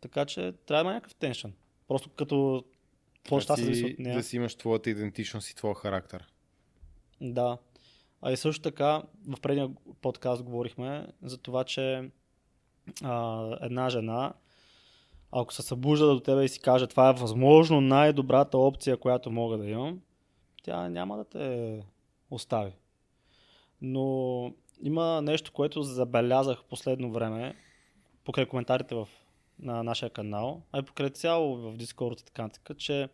[0.01, 1.53] Така че трябва да има някакъв теншън.
[1.87, 2.63] Просто като
[3.15, 4.15] какво ще си, от нея.
[4.15, 6.27] Да си имаш твоята идентичност и твоя характер.
[7.21, 7.57] Да.
[8.21, 9.69] А и също така, в предния
[10.01, 12.09] подкаст говорихме за това, че
[13.03, 14.33] а, една жена
[15.35, 19.57] ако се събужда до тебе и си каже това е възможно най-добрата опция, която мога
[19.57, 20.01] да имам,
[20.63, 21.79] тя няма да те
[22.31, 22.71] остави.
[23.81, 24.51] Но
[24.83, 27.55] има нещо, което забелязах последно време,
[28.23, 29.07] покрай коментарите в,
[29.59, 33.09] на нашия канал, а и покрай цяло в Дискорд и така, така че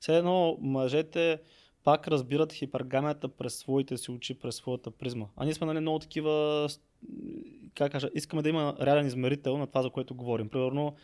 [0.00, 1.40] все едно мъжете
[1.84, 5.26] пак разбират хипергамията през своите си очи, през своята призма.
[5.36, 6.66] А ние сме нали, много такива,
[7.74, 10.48] как кажа, искаме да има реален измерител на това, за което говорим.
[10.48, 10.94] Примерно,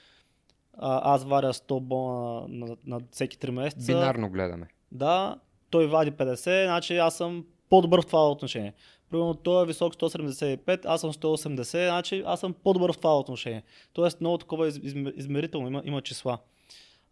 [0.79, 3.87] а, аз варя 100 бона на, на, на всеки 3 месеца.
[3.87, 4.69] Бинарно гледаме.
[4.93, 5.37] Да,
[5.71, 8.75] той вади 50, значи аз съм по-добър в това отношение.
[9.11, 13.63] Примерно той е висок 175, аз съм 180, значи аз съм по-добър в това отношение.
[13.93, 16.39] Тоест много такова из, из, измерително има, има числа.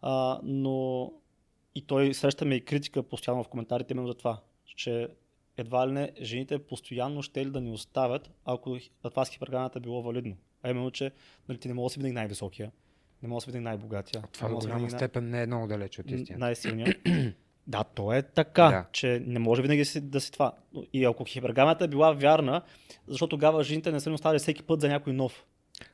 [0.01, 1.11] А, но
[1.75, 4.37] и той среща ме и критика постоянно в коментарите именно за това,
[4.75, 5.07] че
[5.59, 10.01] едва ли не жените постоянно ще ли да ни оставят, ако това с хипергамата било
[10.01, 10.35] валидно.
[10.63, 11.11] А именно, че
[11.49, 12.71] нали, ти не можеш да си винаги най-високия
[13.23, 14.23] не може да се види най-богатия.
[14.33, 16.39] Това до голяма да степен не е много далеч от истина.
[16.39, 16.97] Най-силният.
[17.67, 18.85] да, то е така, да.
[18.91, 20.51] че не може винаги да си, да си това.
[20.93, 22.61] И ако хипергамата е била вярна,
[23.07, 25.45] защо тогава жените не са ни оставили всеки път за някой нов,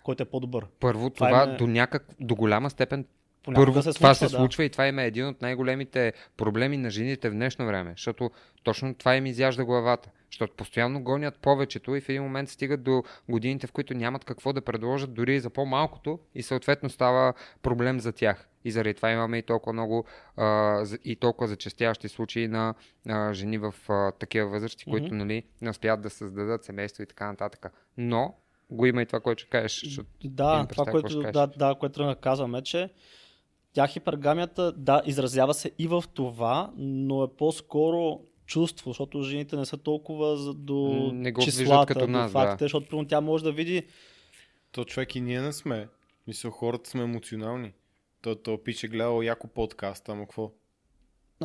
[0.03, 0.65] който е по-добър.
[0.79, 1.57] Първо, това, това е...
[1.57, 3.05] до, някак, до голяма степен
[3.53, 4.65] Първо, се случва, това се случва да.
[4.65, 8.31] и това има е един от най-големите проблеми на жените в днешно време, защото
[8.63, 10.09] точно това им изяжда главата.
[10.31, 14.53] Защото постоянно гонят повечето и в един момент стигат до годините, в които нямат какво
[14.53, 18.49] да предложат дори и за по-малкото и съответно става проблем за тях.
[18.65, 20.05] И заради това имаме и толкова много
[20.37, 22.73] а, и толкова зачастяващи случаи на
[23.09, 24.89] а, жени в а, такива възрасти, mm-hmm.
[24.89, 27.65] които нали, не успяват да създадат семейство и така нататък.
[27.97, 28.35] Но
[28.69, 29.99] го има и това, което ще кажеш.
[30.23, 32.89] Да, това, което, да, да, което казваме, че
[33.75, 39.65] тя хипергамията, да, изразява се и в това, но е по-скоро чувство, защото жените не
[39.65, 42.65] са толкова за до не го числата, като нас, до фактите, да.
[42.65, 43.83] защото тя може да види...
[44.71, 45.87] То човек и ние не сме.
[46.27, 47.73] Мисля, хората сме емоционални.
[48.21, 50.51] То, то пиче гледал яко подкаст, ама какво?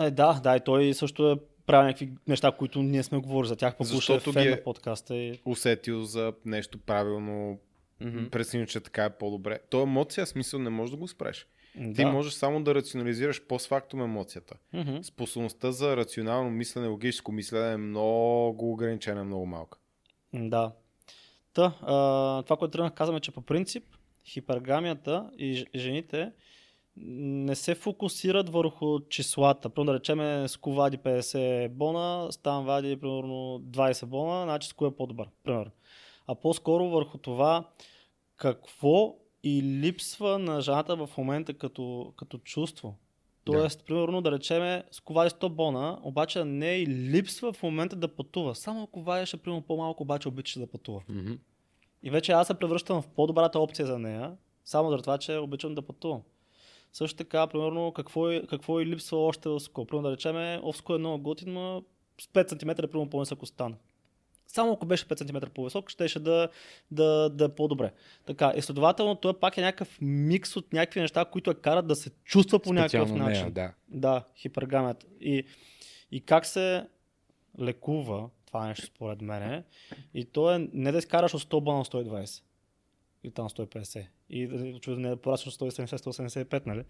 [0.01, 3.57] Е, да, да, и той също е правил някакви неща, които ние сме говорили за
[3.57, 5.17] тях, пък е фен е на подкаста.
[5.17, 5.41] И...
[5.45, 7.59] Усетил за нещо правилно,
[8.03, 8.31] mm-hmm.
[8.31, 9.59] преценил, че така е по-добре.
[9.71, 11.47] То емоция, смисъл, не можеш да го спреш.
[11.77, 11.95] Да.
[11.95, 14.55] Ти можеш само да рационализираш постфактум емоцията.
[14.75, 15.03] Mm-hmm.
[15.03, 19.79] Способността за рационално мислене, логическо мислене е много ограничена, много малка.
[20.35, 20.73] Да.
[21.55, 23.85] Та, а, това, което да казваме, че по принцип
[24.27, 26.33] хипергамията и жените
[26.97, 29.71] не се фокусират върху числата.
[29.71, 34.97] Примерно да речеме Ску вади 50 бона, Стан вади примерно 20 бона, значи Ску е
[34.97, 35.29] по-добър.
[35.45, 35.71] Примерно.
[36.27, 37.65] А по-скоро върху това
[38.37, 42.95] какво и липсва на жената в момента като, като чувство.
[43.45, 43.85] Тоест, да.
[43.85, 48.55] примерно, да речеме, сковади 100 бона, обаче не и липсва в момента да пътува.
[48.55, 51.03] Само ако вадеше, примерно, по-малко, обаче обичаше да пътува.
[51.09, 51.33] Мгм.
[52.03, 55.75] И вече аз се превръщам в по-добрата опция за нея, само заради това, че обичам
[55.75, 56.23] да пътувам.
[56.93, 59.87] Също така, примерно, какво, е, какво и липсва още Ско.
[59.87, 61.83] Примерно да речем, Овско е много готин, но
[62.21, 63.77] с 5 см е примерно по-високо стана.
[64.55, 66.49] Само ако беше 5 см по-висок, щеше да,
[66.91, 67.93] да, да е по-добре.
[68.27, 71.97] Така, и следователно, той пак е някакъв микс от някакви неща, които я карат да
[71.97, 73.43] се чувства по някакъв Специално начин.
[73.43, 73.73] нея, да.
[73.89, 75.07] Да, хипергамията.
[75.21, 75.45] И,
[76.11, 76.87] и как се
[77.61, 79.65] лекува това нещо според мен
[80.15, 82.43] и то е не да изкараш от 100 бона на 120
[83.25, 86.85] или там 150 и да очевидно не порасне от 170-175, нали?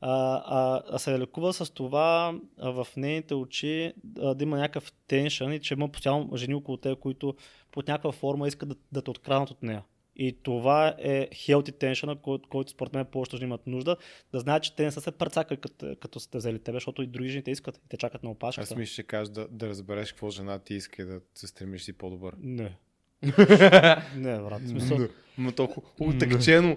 [0.00, 4.92] А, а, а се лекува с това а, в нейните очи а, да има някакъв
[5.08, 7.34] теншън и че има постоянно жени около те, които
[7.70, 9.84] под някаква форма искат да, да те откранат от нея.
[10.16, 13.96] И това е healthy tension, който, който според мен повечето жени имат нужда,
[14.32, 17.02] да знаят, че те не са се прецакали като, като са те взели тебе, защото
[17.02, 18.74] и други жени те искат и те чакат на опашката.
[18.74, 21.82] Аз мисля, ще кажа да, да разбереш какво жена ти иска и да се стремиш
[21.82, 22.34] си по-добър.
[22.38, 22.76] Не.
[24.16, 24.62] Не, брат.
[24.62, 24.98] В Смисъл,
[25.38, 26.76] Ма толкова утекчено,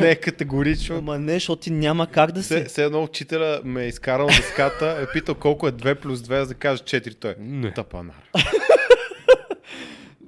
[0.00, 0.96] не категорично.
[0.96, 2.64] Ама не, защото ти няма как да се...
[2.64, 6.46] все едно учителя ме е изкарал дъската, е питал колко е 2 плюс 2, за
[6.46, 7.34] да каже 4 той.
[7.38, 7.74] Не.
[7.74, 8.30] Тапанар.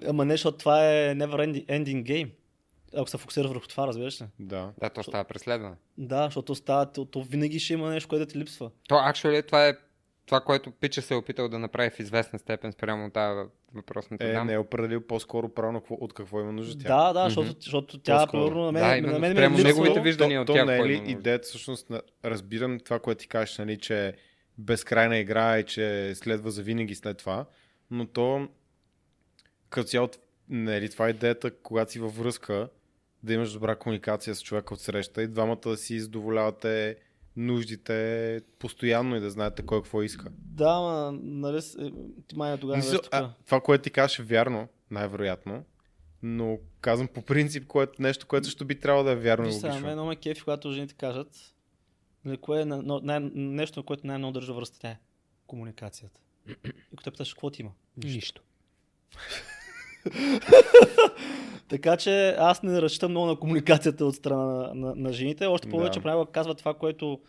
[0.09, 2.31] Ама не, защото това е never ending, ending game.
[2.97, 4.27] Ако се фокусира върху това, разбираш ли?
[4.39, 4.71] Да.
[4.81, 5.75] Да, то става преследване.
[5.99, 8.71] Да, защото става, то, то винаги ще има нещо, което да ти липсва.
[8.89, 9.75] То, actually, това е
[10.27, 13.41] това, което Пича се е опитал да направи в известна степен спрямо тази
[13.75, 14.45] въпросната Е, дама.
[14.45, 16.89] не е определил по-скоро правилно от какво има нужда тя.
[16.97, 18.41] Да, да, защото, защото тя, По-скоро.
[18.43, 20.43] примерно, на мен, Да, на именно мен ми е спрямо липсва- неговите то, виждания то,
[20.43, 23.79] от то тях, не е ли идеята, всъщност, на, разбирам това, което ти кажеш, нали,
[23.79, 24.13] че е
[24.59, 27.47] безкрайна игра и че следва за винаги след това,
[27.91, 28.49] но то
[29.71, 30.09] като цяло,
[30.49, 32.69] не е ли това идеята, когато си във връзка,
[33.23, 36.97] да имаш добра комуникация с човека от среща и двамата да си задоволявате
[37.37, 40.31] нуждите постоянно и да знаете кой какво иска.
[40.37, 41.91] Да, ма, нали, е,
[42.29, 45.65] ти май тогава а, това, което ти кажеш е вярно, най-вероятно,
[46.23, 49.81] но казвам по принцип което, нещо, което също би трябвало да е вярно Виж сега,
[49.81, 51.55] мен ме кефи, когато жените кажат,
[52.25, 54.99] нали, кое е на, най, нещо, на което най-много държа връзка, тя е
[55.47, 56.21] комуникацията.
[56.49, 56.55] И
[56.97, 57.73] като те питаш, какво ти има?
[57.97, 58.43] Нищо.
[61.69, 65.47] Така че аз не разчитам много на комуникацията от страна на, на, на жените.
[65.47, 66.03] Още повече Да.
[66.03, 67.21] правило казва това, което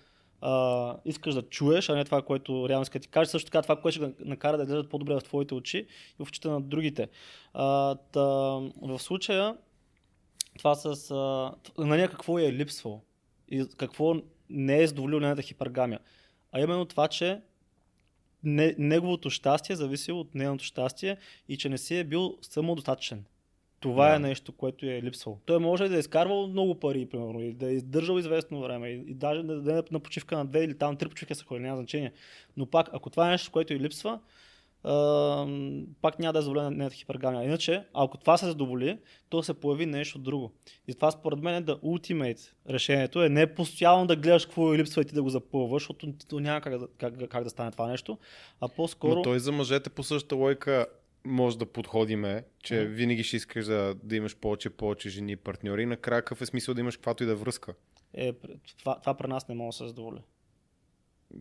[0.42, 3.32] а, искаш да чуеш, а не това, което реално иска ти кажеш.
[3.32, 5.78] Също така това, което ще накара да гледат по-добре в твоите очи
[6.20, 7.10] и в очите на другите.
[7.54, 8.22] А, та,
[8.82, 9.56] в случая
[10.58, 13.02] това с а, на нея какво е липсвало
[13.50, 14.16] и какво
[14.50, 16.00] не е задоволило нейната хипергамия.
[16.52, 17.42] А именно това, че
[18.46, 21.18] не, неговото щастие зависи от нейното щастие
[21.50, 23.26] и че не си е бил самодостатъчен.
[23.80, 24.16] Това Да.
[24.16, 25.40] е нещо, което е липсвало.
[25.46, 28.94] Той може да е изкарвал много пари, примерно, и да е издържал известно време, и,
[28.94, 31.78] и даже да е на почивка на две или там три почивки са ходили, няма
[31.78, 32.12] значение.
[32.58, 34.20] Но пак, ако това е нещо, което и липсва,
[36.02, 37.44] пак няма да е задоволена нейната хипергамия.
[37.44, 40.54] Иначе, ако това се задоволи, то се появи нещо друго.
[40.88, 44.78] И това според мен е да ultimate решението е не постоянно да гледаш какво и
[44.78, 47.72] липсва и ти да го запълваш, защото то няма как да, как, как да стане
[47.72, 48.18] това нещо,
[48.62, 49.16] а по-скоро...
[49.16, 50.86] Но той за мъжете по същата лойка
[51.26, 52.94] може да подходиме, че Мгм.
[52.94, 55.84] винаги ще искаш да, да имаш повече, повече жени партньори.
[55.84, 57.74] И накрая какъв е смисъл да имаш каквато и да е връзка?
[58.16, 58.34] е,
[58.78, 60.20] това, това при нас не може да се задоволи.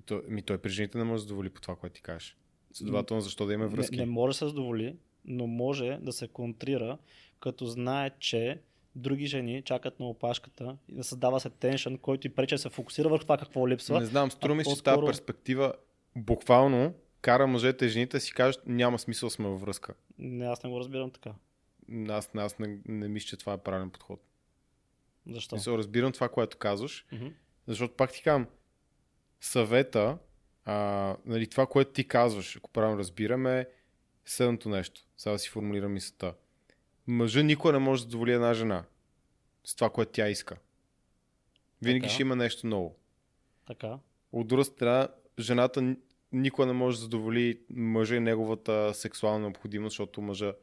[0.06, 2.36] То, ми той при жените не може да задоволи по това, което ти кажеш.
[2.74, 3.96] Следователно, защо да има връзки?
[3.96, 6.98] Не, не може да се задоволи, но може да се контрира,
[7.40, 8.60] като знае, че
[8.96, 12.68] други жени чакат на опашката и да създава се теншън, който и пречи да се
[12.68, 14.00] фокусира върху това какво липсва.
[14.00, 15.72] Не знам, струва ми по-скоро- тази перспектива
[16.16, 19.94] буквално кара мъжете и жените си кажат, няма смисъл сме във връзка.
[20.18, 21.32] Не, аз не го разбирам така.
[22.08, 24.20] Аз, аз не, не мисля, че това е правилен подход.
[25.26, 25.56] Защо?
[25.56, 27.26] Мисъл, разбирам това, което казваш, Мгм.
[27.66, 28.46] защото пак ти казвам,
[29.40, 30.18] съвета,
[30.64, 33.68] а, нали, това, което ти казваш, ако правилно разбираме,
[34.24, 35.00] следното нещо.
[35.16, 36.34] Сега да си формулирам мисълта.
[37.06, 38.84] Мъжа никога не може да задоволи една жена
[39.64, 40.56] с това, което тя иска.
[41.82, 42.12] Винаги Така.
[42.12, 42.96] ще има нещо ново.
[43.66, 43.98] Така.
[44.32, 45.96] От друга страна, жената
[46.32, 50.54] никога не може да задоволи мъжа и неговата сексуална необходимост, защото мъжа,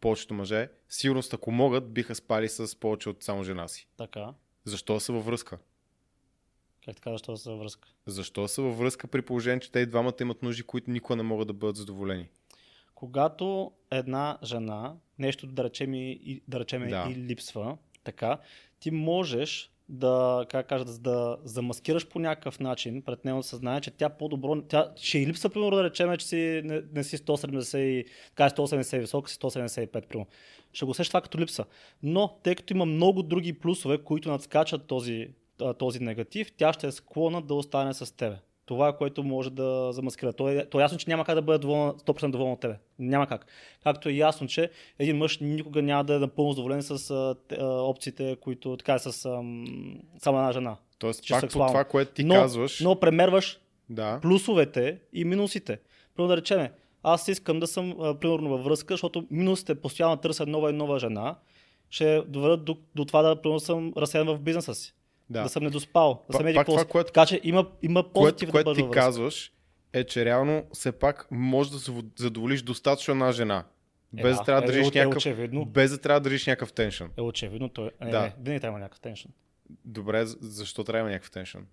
[0.00, 3.88] повечето мъже, сигурност ако могат, биха спали с повече от само жена си.
[3.96, 4.34] Така.
[4.64, 5.58] Защо са във връзка?
[6.84, 7.88] Как така, защо са връзка?
[8.06, 11.22] Защо са във връзка при положение, че те и двамата имат нужди, които никога не
[11.22, 12.28] могат да бъдат задоволени?
[12.94, 17.06] Когато една жена, нещо да речем и, да речем Да.
[17.10, 18.38] и липсва, така,
[18.80, 24.08] ти можеш да, как кажа, да, замаскираш по някакъв начин пред нейното съзнание, че тя
[24.08, 28.50] по-добро, тя ще и липса, примерно, да речем, че си, не, не си 170, така
[28.50, 30.26] 170 висок, си 175, примерно.
[30.72, 31.64] Ще го усеща това като липса.
[32.02, 35.28] Но, тъй като има много други плюсове, които надскачат този,
[35.72, 38.36] този негатив, тя ще е склонна да остане с тебе.
[38.66, 40.32] Това е което може да замаскира.
[40.32, 42.78] То е, то е ясно, че няма как да бъде доволна, 100% доволен от тебе.
[42.98, 43.46] Няма как.
[43.82, 47.56] Както е ясно, че един мъж никога няма да е напълно задоволен с а, те-
[47.60, 49.64] а, опциите, които така е с ам,
[50.18, 50.76] само една жена.
[50.98, 53.58] Тоест, Чисто пак по това, което ти но, казваш, но премерваш
[53.90, 55.78] да, плюсовете и минусите.
[56.16, 56.68] Примерно да речем,
[57.02, 60.98] аз искам да съм а, примерно във връзка, защото минусите постоянно търся нова и нова
[60.98, 61.34] жена,
[61.90, 64.94] ще доведат до, до това да примерно съм разсеян в бизнеса си.
[65.30, 65.38] Да.
[65.38, 68.46] Да, да съм недоспал, да съм еди това, което- Така че има, има което, позитив
[68.48, 68.94] да което ти връзка.
[68.94, 69.52] казваш
[69.92, 73.64] е, че реално все пак може да се задоволиш достатъчно една жена.
[74.12, 75.64] Без Е, да трябва да е, държиш е, е някакъв, очевидно.
[75.64, 77.10] без да трябва да държиш някакъв теншън.
[77.16, 78.10] Е очевидно, той е, Да.
[78.10, 78.32] да.
[78.40, 79.30] винаги трябва да някакъв теншън.
[79.84, 81.66] Добре, защо трябва да някакъв теншън?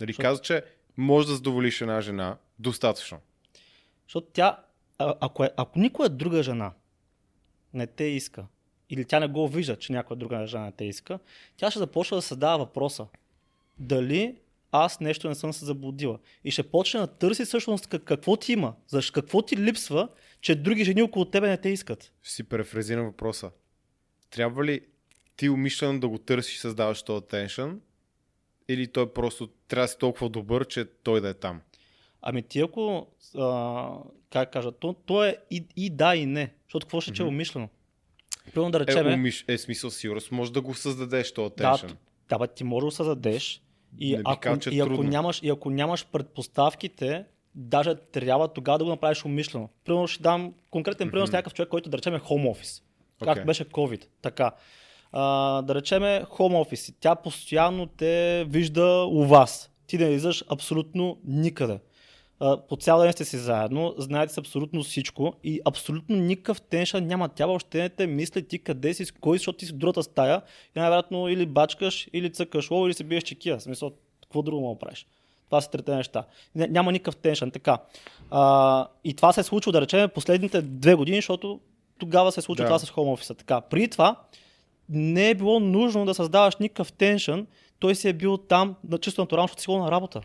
[0.00, 0.62] Нали Защото- каза, че
[0.96, 3.18] може да задоволиш една жена достатъчно.
[4.06, 4.58] Защото тя,
[4.98, 6.72] а, ако, е, ако никоя друга жена
[7.74, 8.46] не те иска,
[8.90, 11.18] или тя не го вижда, че някоя друга жена те иска,
[11.56, 13.06] тя ще започва да създава въпроса.
[13.78, 14.36] Дали
[14.72, 16.18] аз нещо не съм се заблудила.
[16.44, 20.08] И ще почне да търси всъщност как- какво ти има, защо какво ти липсва,
[20.40, 22.12] че други жени около тебе не те искат.
[22.22, 23.50] Ще си префразирам въпроса.
[24.30, 24.80] Трябва ли
[25.36, 27.80] ти умишлено да го търсиш и създаваш този теншън?
[28.68, 31.60] Или той просто трябва да си толкова добър, че той да е там?
[32.22, 33.06] Ами ти ако,
[33.38, 33.90] а,
[34.30, 36.52] как кажа, то, то е и, и да и не.
[36.64, 37.68] Защото какво ще че е умишлено?
[38.48, 39.44] Примерно да Е, речем, умиш...
[39.48, 41.96] е смисъл сигурност, може да го създадеш този да, теншън.
[42.28, 43.62] да, бе, ти може да го създадеш
[43.98, 45.10] и, Не ако, че е и, ако трудно.
[45.10, 49.68] нямаш, и ако нямаш предпоставките, даже трябва тогава да го направиш умишлено.
[49.84, 51.36] Примерно ще дам конкретен пример с Мгм.
[51.36, 52.82] някакъв човек, който да речем е home office.
[53.18, 53.44] Както Окей.
[53.44, 54.04] беше COVID.
[54.22, 54.52] Така.
[55.12, 56.28] А, да речем home
[56.64, 56.94] office.
[57.00, 59.70] Тя постоянно те вижда у вас.
[59.86, 61.78] Ти не излизаш абсолютно никъде.
[62.68, 67.28] По цял ден сте си заедно, знаете се абсолютно всичко и абсолютно никакъв теншън няма.
[67.28, 69.76] Тя въобще не те мисли ти къде си, с кой, си, защото ти си в
[69.76, 70.42] другата стая
[70.76, 73.58] и най-вероятно или бачкаш, или цъкаш лово, или се биеш чекия.
[73.58, 75.06] В смисъл, какво друго мога да правиш?
[75.46, 76.24] Това са трите неща.
[76.56, 77.50] Ня- Няма никакъв теншън.
[77.50, 77.78] Така.
[78.30, 81.60] А, и това се е случило, да речем, последните две години, защото
[81.98, 82.68] тогава се е случило Да.
[82.68, 83.38] това с home office.
[83.38, 83.60] Така.
[83.60, 84.16] При това
[84.88, 87.46] не е било нужно да създаваш никакъв теншън.
[87.78, 90.20] Той си е бил там на чисто натурално, защото си на работа.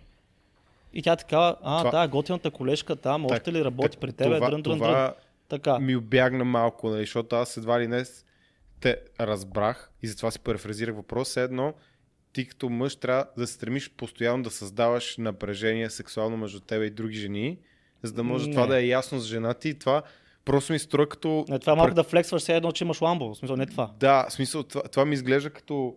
[0.94, 4.36] И тя така, а, Това- да, готината колежка там, още ли работи Так, при тебе,
[4.36, 5.12] това, дрън, дрън, дрън.
[5.50, 5.80] Така.
[5.80, 8.26] ми обягна малко, нали, защото аз едва ли не с-
[8.80, 11.38] те разбрах и затова си префразирах въпрос.
[11.38, 11.74] Едно,
[12.34, 16.90] ти като мъж трябва да се стремиш постоянно да създаваш напрежение сексуално между тебе и
[16.90, 17.58] други жени,
[18.04, 18.54] за да може Не.
[18.54, 19.70] това да е ясно с жена ти.
[19.70, 20.02] И това
[20.46, 21.46] просто ми струва като...
[21.50, 23.30] Не, това е малко да флексваш все едно, че имаш ламбо.
[23.30, 23.92] В смисъл, не това.
[24.00, 25.96] Да, в смисъл, това, това ми изглежда като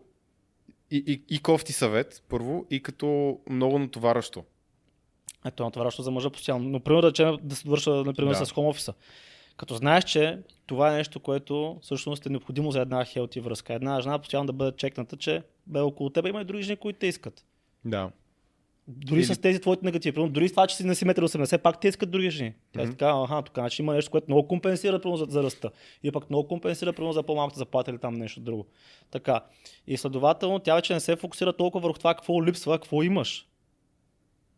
[0.90, 4.44] и, и, и кофти съвет, първо, и като много натоварващо.
[5.46, 6.68] Ето, на това за мъжа постоянно.
[6.68, 8.46] Но, примерно, да, речем, да се върша, например, Да.
[8.46, 8.94] с home office.
[9.56, 13.74] Като знаеш, че това е нещо, което всъщност е необходимо за една хелти връзка.
[13.74, 16.98] Една жена постоянно да бъде чекната, че бе около теб има и други жени, които
[16.98, 17.44] те искат.
[17.84, 18.10] Да.
[18.88, 20.14] Дори Или- с тези твоите негативи.
[20.14, 22.54] Примерно, дори с това, че си не си 1,80 пак те искат други жени.
[22.72, 22.90] Тя Мгм.
[22.90, 25.70] така, аха, тук значи има нещо, което много компенсира примерно, за, за ръста.
[26.02, 28.66] И пък много компенсира примерно, за по-малката заплата или там нещо друго.
[29.10, 29.40] Така.
[29.86, 33.46] И следователно, тя вече не се фокусира толкова върху това какво липсва, какво имаш.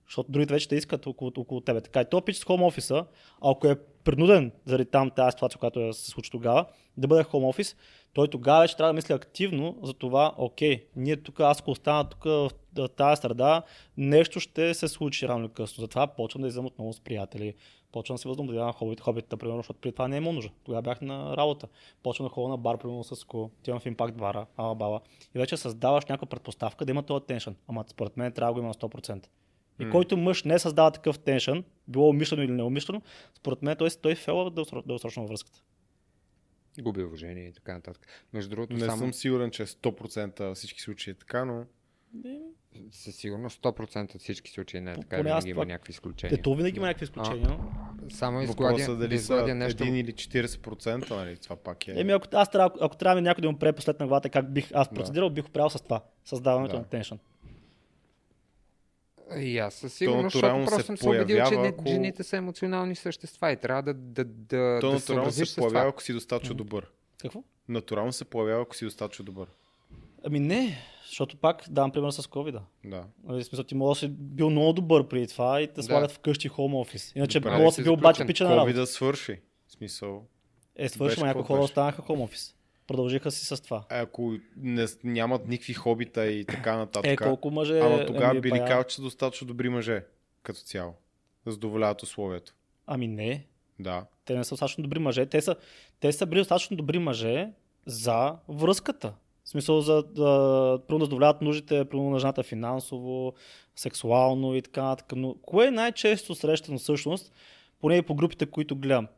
[0.08, 1.80] Защото другите вече те искат около, около тебе.
[1.80, 3.04] Така и то пич с хоум офиса,
[3.42, 6.66] ако е принуден заради там тази ситуация, която се случи тогава,
[6.96, 7.76] да бъде хоум офис,
[8.12, 12.08] той тогава вече трябва да мисли активно за това, окей, ние тук, аз ако остана
[12.08, 12.50] тук в
[12.96, 13.62] тази среда,
[13.96, 15.80] нещо ще се случи рано или късно.
[15.80, 17.54] Затова почвам да излизам отново с приятели,
[17.92, 20.50] почвам да се възобновявам на хоббите, хоббите, примерно, защото при това не е имало нужда.
[20.64, 21.68] Тогава бях на работа.
[22.02, 25.00] Почвам да ходя на бар, примерно с ко, отивам в импакт бара, ала бала.
[25.34, 27.56] И вече създаваш някаква предпоставка да има този теншън.
[27.68, 29.26] Ама според мен трябва да го има на 100%.
[29.80, 29.90] И М.
[29.90, 33.02] който мъж не създава такъв теншън, било умишлено или неумишлено,
[33.34, 35.62] според мен той, той фела дългосрочно във връзката.
[36.80, 38.06] Губи уважение и така нататък.
[38.32, 41.64] Между другото, Не само съм сигурен, че 100% във всички случаи е така, но
[42.90, 46.38] със сигурност 100% от всички случаи не е така, винаги има това- някакви изключения.
[46.38, 47.48] Ето винаги има някакви изключения.
[47.48, 49.84] но- Само изгладя, е да дали изгладя са нещо.
[49.84, 51.36] 1 или 40%, нали?
[51.36, 52.00] Това пак е...
[52.00, 54.88] Еми, ако, аз трябва, ако трябва някой да му прави последна главата, как бих аз
[54.88, 54.94] Да.
[54.94, 56.04] процедирал, бих го правил с това.
[56.24, 56.78] Създаването Да.
[56.78, 57.18] на теншън.
[59.36, 62.94] И аз със сигурност, защото се просто съм се убедил, че ако- жените са емоционални
[62.94, 65.88] същества и трябва да, да, да, То да се натурално се появява, това.
[65.88, 66.86] ако си достатъчно добър.
[67.18, 67.42] Какво?
[67.68, 69.48] Натурално се появява, ако си достатъчно добър.
[70.24, 73.04] Ами не, защото пак давам пример с covid Да.
[73.24, 76.10] Нали, в смисъл, ти може да си бил много добър преди това и те слагат
[76.12, 77.12] вкъщи хоум офис.
[77.16, 78.70] Иначе може да си бил обаче пича на работа.
[78.70, 79.40] COVID да свърши.
[79.66, 80.26] В смисъл,
[80.76, 82.54] Е, свърши, ама някои хора останаха хоум офис.
[82.88, 83.84] Продължиха си с това.
[83.88, 87.12] Ако не, нямат никакви хобита и така нататък.
[87.12, 87.80] Е, колко мъже...
[87.80, 90.04] Ама тогава ами, би ли бая- казал, че са достатъчно добри мъже,
[90.42, 90.94] като цяло?
[91.44, 92.54] Да задоволяват условието.
[92.86, 93.46] Ами не,
[93.78, 94.06] Да.
[94.24, 95.26] те не са достатъчно добри мъже.
[95.26, 95.56] Те са,
[96.00, 97.48] те са били достатъчно добри мъже
[97.86, 99.14] за връзката.
[99.44, 100.24] В смисъл за да,
[100.88, 103.34] да задоволяват нуждите примерно на жената финансово,
[103.76, 105.12] сексуално и така нататък.
[105.16, 107.32] Но кое е най-често срещано всъщност,
[107.80, 109.08] поне и по групите, които гледам?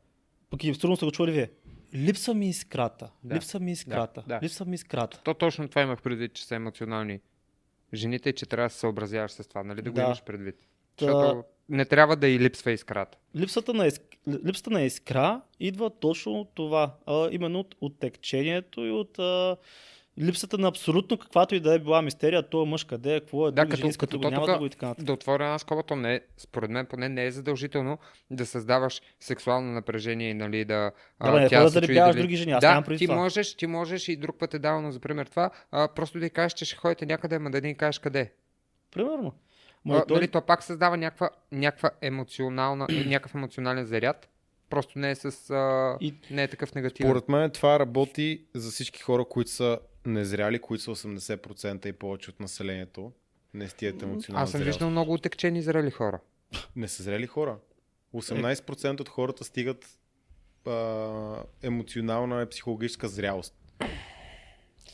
[0.50, 1.50] Пък и сигурно сте го чули вие.
[1.94, 3.10] Липсва ми искрата.
[3.24, 3.34] Да.
[3.34, 4.22] Липсва ми искрата.
[4.26, 4.44] Да, да.
[4.46, 5.20] Липсва ми искрата.
[5.24, 7.20] То точно това имах предвид, че са емоционални.
[7.94, 10.02] Жените, че трябва да се съобразяваш с това, нали да го Да.
[10.02, 10.54] имаш предвид.
[10.96, 13.18] Та- Защото не трябва да и липсва искрата.
[13.36, 14.02] Липсата на, иск...
[14.46, 16.94] липсата на искра идва точно от това.
[17.06, 18.04] А, именно от, от
[18.76, 19.56] и от а,
[20.18, 23.52] липсата на абсолютно каквато и да е била мистерия, то мъж къде е, какво е,
[23.52, 25.04] Да, други като- жени, като го няма тук- да го и така нататък.
[25.04, 27.98] Да отворя една скоба, то не е, според мен поне не е задължително
[28.30, 30.92] да създаваш сексуално напрежение и нали да...
[31.22, 33.16] Да, бе, не тя да ребяваш дали- други жени, аз да, нямам ти това.
[33.16, 36.30] можеш, ти можеш и друг път е давано за пример това, а, просто да й
[36.30, 38.32] кажеш, че ще ходите някъде, ама да не кажеш къде.
[38.90, 39.28] Примерно.
[39.28, 39.32] А,
[39.84, 40.16] Ма и той...
[40.16, 44.28] нали, то пак създава някаква, някаква емоционална, някакъв емоционален заряд,
[44.70, 45.24] просто не е с...
[45.50, 47.10] А, И- не е такъв негативен.
[47.10, 52.30] Според мен това работи за всички хора, които са незряли, които са 80% и повече
[52.30, 53.12] от населението.
[53.54, 54.66] Не с тия емоционална Аз съм зрялост.
[54.66, 56.20] виждал много отекчени зрели хора.
[56.76, 57.58] Не са зрели хора.
[58.14, 59.98] 18% от хората стигат
[60.66, 60.72] а,
[61.62, 63.54] емоционална и психологическа зрялост.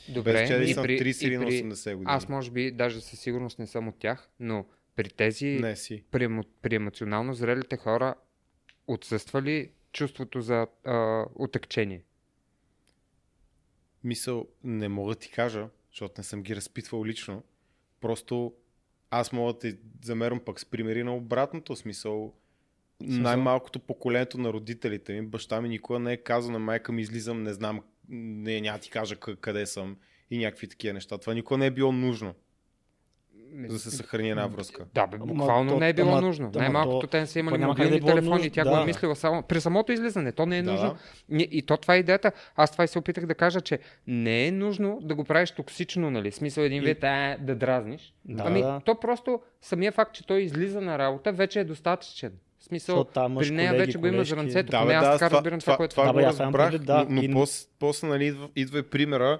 [0.09, 2.04] Добре, Без че да и са на при- 30 или на при- 80 години.
[2.07, 6.04] Аз може би даже със сигурност не съм от тях, но при тези, Не си.
[6.11, 6.28] при,
[6.62, 8.14] при емоционално зрелите хора,
[8.86, 12.02] отсъства ли чувството за а, отекчение?
[14.07, 17.42] Мисъл, не мога да ти кажа, защото не съм ги разпитвал лично.
[18.00, 18.54] Просто
[19.11, 22.34] аз мога да те замервам пък с примери на обратното смисъл.
[23.02, 23.22] Смисъл?
[23.22, 27.42] Най-малкото поколението на родителите ми, баща ми никога не е казал на майка ми излизам,
[27.42, 29.96] не знам, не, няма ти кажа къ- къде съм
[30.30, 31.18] и някакви такива неща.
[31.18, 32.34] Това никога не е било нужно,
[33.59, 34.84] за да се съхрани една връзка.
[34.94, 36.44] Да, бе, Ама буквално то- не е било ама- нужно.
[36.47, 38.70] ама Най-малкото то- те не са имали да мобилни е било телефони, нужно, тя го
[38.70, 38.84] е да.
[38.84, 40.32] мислила само при самото излизане.
[40.32, 40.97] То не е Да, нужно.
[41.30, 41.42] да.
[41.42, 42.32] И то това е идеята.
[42.57, 46.11] Аз това и се опитах да кажа, че не е нужно да го правиш токсично,
[46.11, 46.32] нали?
[46.32, 48.14] Смисъл един И- вид е да дразниш.
[48.24, 48.80] Да, ами, да.
[48.84, 52.32] то просто самия факт, че той излиза на работа, вече е достатъчен.
[52.59, 54.49] В смисъл, там при нея колеги, вече го има за колежки.
[54.49, 54.70] ръцето.
[54.70, 55.90] Да, поне аз да, така това, разбирам това, това, което...
[55.92, 56.99] това Да, го разбрах, да.
[57.01, 59.38] но, но И- после, после нали, идва, идва и примера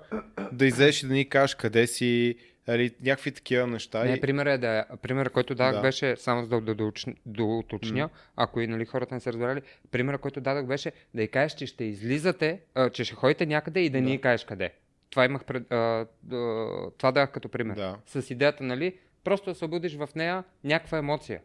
[0.53, 2.35] да излезеш и да ни кажеш къде си,
[2.69, 4.05] нали, някакви такива неща.
[4.05, 4.21] Не, и...
[4.21, 5.81] примерът е да примерът, който дадах Да.
[5.81, 6.93] беше, само за да, да, да,
[7.27, 11.29] да уточня, ако и нали, хората не са разбрали, примерът, който дадах беше да й
[11.29, 14.05] кажеш, че ще излизате, а, че ще ходите някъде и да, Да.
[14.05, 14.73] ни кажеш къде.
[15.11, 16.67] Това имах пред, а, да,
[16.99, 17.75] това дадах като пример.
[17.77, 17.97] Да.
[18.07, 18.95] С идеята, нали,
[19.25, 21.41] просто да събудиш в нея някаква емоция.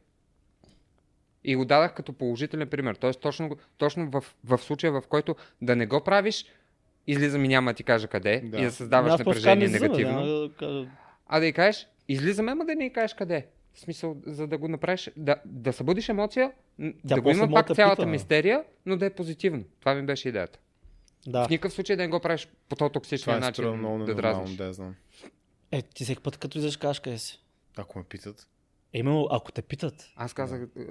[1.44, 2.96] И го дадах като положителен пример.
[2.96, 6.46] Тоест точно, точно в, в случая, в който да не го правиш,
[7.08, 8.58] излизам и няма да ти кажа къде Да.
[8.58, 10.48] и да създаваш Аз напрежение негативно.
[10.60, 10.88] да
[11.34, 13.48] А да й кажеш, излизаме, ама да не й кажеш къде.
[13.74, 16.52] В смисъл, за да го направиш, да, да събудиш емоция,
[17.08, 18.08] Тя да го има пак да цялата пита.
[18.08, 19.64] мистерия, но да е позитивно.
[19.80, 20.60] Това ми беше идеята.
[21.28, 21.46] Да.
[21.46, 24.16] В никакъв случай да не го правиш по този токсичен е начин струва много да
[24.16, 24.56] дразниш.
[24.58, 24.96] да знам.
[25.72, 27.44] Е, ти всеки път като излезеш кажеш къде си.
[27.78, 28.48] Ако ме питат.
[28.94, 30.12] Е, именно, ако те питат.
[30.16, 30.86] Аз казах, е,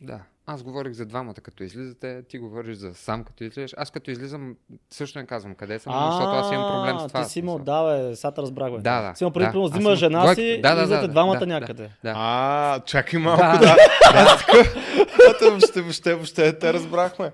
[0.00, 3.74] да, аз говорих за двамата като излизате, ти говориш за сам като излизаш.
[3.76, 4.56] Аз като излизам
[4.90, 7.22] също не казвам къде съм, защото аз имам проблем с това.
[7.22, 8.78] Ти си имал, да, бе, сега те разбрах, бе.
[8.78, 9.58] Да, да, Си имал преди, да.
[9.64, 11.90] Аз взима жена си Да, и излизате двамата да, някъде.
[12.04, 12.12] Да.
[12.16, 13.76] А, чакай малко, Да.
[14.12, 15.50] да.
[15.50, 17.32] въобще, въобще, въобще те разбрахме.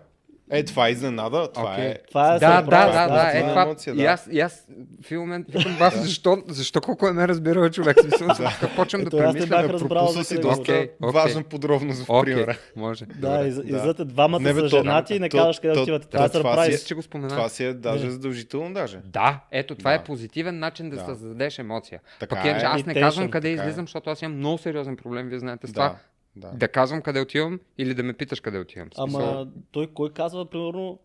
[0.53, 1.53] Е, това е изненада.
[1.53, 1.85] Това Окей.
[1.85, 1.99] е...
[2.09, 4.03] Това е Да, да, да, да, е това е емоция, да.
[4.03, 4.67] И аз, и аз
[5.03, 7.97] в един момент викам, бас, защо, защо колко е ме разбирал човек?
[8.01, 8.71] Смисъл, да.
[8.77, 9.69] почвам да премисля.
[9.69, 11.11] разбрал Пропусна си доста Окей, окей.
[11.13, 12.57] важна подробност в примера.
[12.77, 13.05] може.
[13.07, 13.47] Да, Да.
[13.47, 16.01] излизате двамата са женати и не казваш къде то-
[16.33, 17.29] Това е че го спомена.
[17.29, 18.99] Това си е даже задължително даже.
[19.05, 19.97] Да, ето това Да.
[19.97, 21.05] е позитивен начин да, Да.
[21.05, 22.01] създадеш емоция.
[22.21, 22.49] Така Пък е.
[22.49, 23.53] аз не казвам къде е.
[23.53, 25.97] излизам, защото аз имам много сериозен проблем, вие знаете с това.
[26.37, 26.69] Да, да.
[26.69, 28.89] Казвам къде отивам или да ме питаш къде отивам.
[28.95, 30.99] Смисъл, Ама той кой казва, примерно,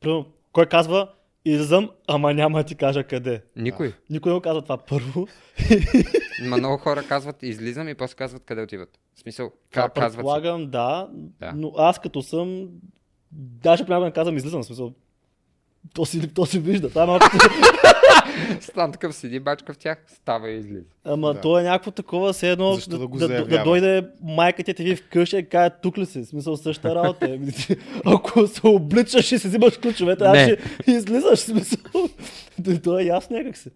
[0.00, 1.08] примерно кой казва,
[1.44, 3.42] излизам, ама няма да ти кажа къде.
[3.56, 3.92] Никой.
[4.10, 5.26] Никой не го казва това първо.
[6.42, 8.98] Ма много хора казват излизам и после казват къде отиват.
[9.14, 11.08] В смисъл, Това ка- казват предполагам, да,
[11.40, 11.52] Да.
[11.52, 12.68] но аз като съм,
[13.32, 14.92] даже понякога не казвам излизам, в смисъл,
[15.94, 16.88] то си, то си вижда.
[16.88, 17.24] Това е малко,
[18.60, 20.84] Стан такъв седи, бачка в тях, става и излиза.
[21.04, 21.40] ама Да.
[21.40, 24.84] то е някакво такова, все едно Защо да, да да, да, дойде майка ти, ти
[24.84, 26.20] ви вкъщи и каже, тук ли си?
[26.20, 27.26] В смисъл същата работа.
[27.26, 27.38] е.
[28.06, 30.44] Ако се обличаш и си взимаш ключовете, аз Не.
[30.44, 31.78] ще излизаш, смисъл.
[32.84, 33.70] То е ясно някак си.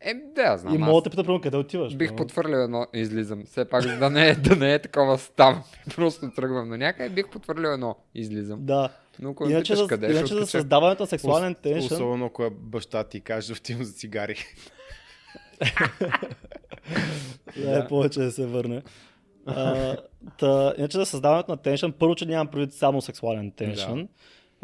[0.00, 0.74] Е, да, знам.
[0.74, 1.96] И мога да те пита, къде отиваш.
[1.96, 3.42] Бих но- потвърлил едно излизам.
[3.44, 5.56] Все пак, за да не, е- да не е такова став.
[5.96, 8.58] Просто тръгвам на някъде, бих потвърлил едно излизам.
[8.62, 8.88] Да.
[9.18, 13.04] Но ако Иначе, питаш за, къде, иначе за създаването на сексуален теншън, Особено ако баща
[13.04, 14.36] ти каже, отивам за цигари.
[17.56, 17.78] да.
[17.78, 18.82] е повече да се върне.
[19.46, 19.96] А,
[20.38, 24.02] та, иначе за създаването на теншън, първо, че нямам предвид само сексуален теншън.
[24.02, 24.08] Да.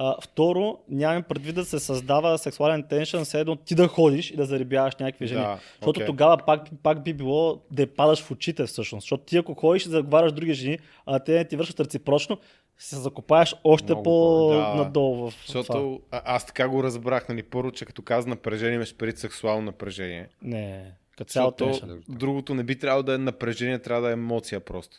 [0.03, 4.37] А, второ, нямам предвид да се създава сексуален теншън, все едно ти да ходиш и
[4.37, 5.41] да заребяваш някакви жени.
[5.41, 6.07] Да, Защото окей.
[6.07, 9.05] тогава пак, пак би било да падаш в очите всъщност.
[9.05, 12.39] Защото ти ако ходиш и заговаряш други жени, а те не ти вършат реципрочно,
[12.81, 14.65] се закопаеш още Много повече, да.
[14.67, 15.61] по-надолу в това.
[15.61, 19.63] Защото а, аз така го разбрах, нали, първо, че като каза напрежение, имаш преди сексуално
[19.63, 20.29] напрежение.
[20.43, 22.03] Не, като цял Защото теншън.
[22.09, 24.97] другото не би трябвало да е напрежение, трябва да е емоция просто.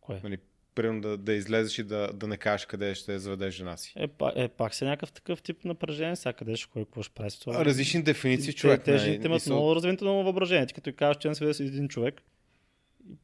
[0.00, 0.20] Кое?
[0.24, 0.38] Нали,
[0.74, 3.92] примерно да, да излезеш и да, да не кажеш къде ще заведеш жена си.
[3.96, 7.30] Е, па, е, пак си някакъв такъв тип напрежение, всякъде ще кой какво ще прави
[7.30, 7.64] с това.
[7.64, 8.82] Различни дефиниции, Те- човек.
[8.84, 10.66] Те, нали, жените имат мисъл- много развито на въображение.
[10.66, 12.22] Ти като кажеш, че не се с един човек,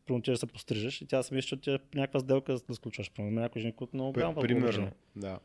[0.07, 2.75] примерно ти да се пострижеш и тя си мисли, че ти е някаква сделка да
[2.75, 3.11] сключваш.
[3.11, 5.39] Примерно има някои жени, които много голямо П- Примерно, да.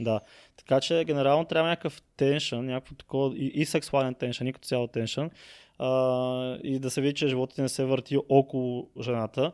[0.00, 0.20] Да.
[0.56, 4.86] Така че генерално трябва някакъв теншън, някакво такова и, и сексуален теншън, и като цяло
[4.86, 5.30] теншън.
[5.78, 9.52] А, и да се види, че животът ти не се върти около жената.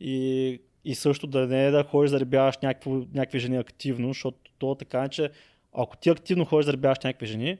[0.00, 4.52] И, и също да не е да ходиш да ребяваш някакво, някакви жени активно, защото
[4.58, 5.30] то така е, че
[5.72, 7.58] ако ти активно ходиш да ребяваш някакви жени,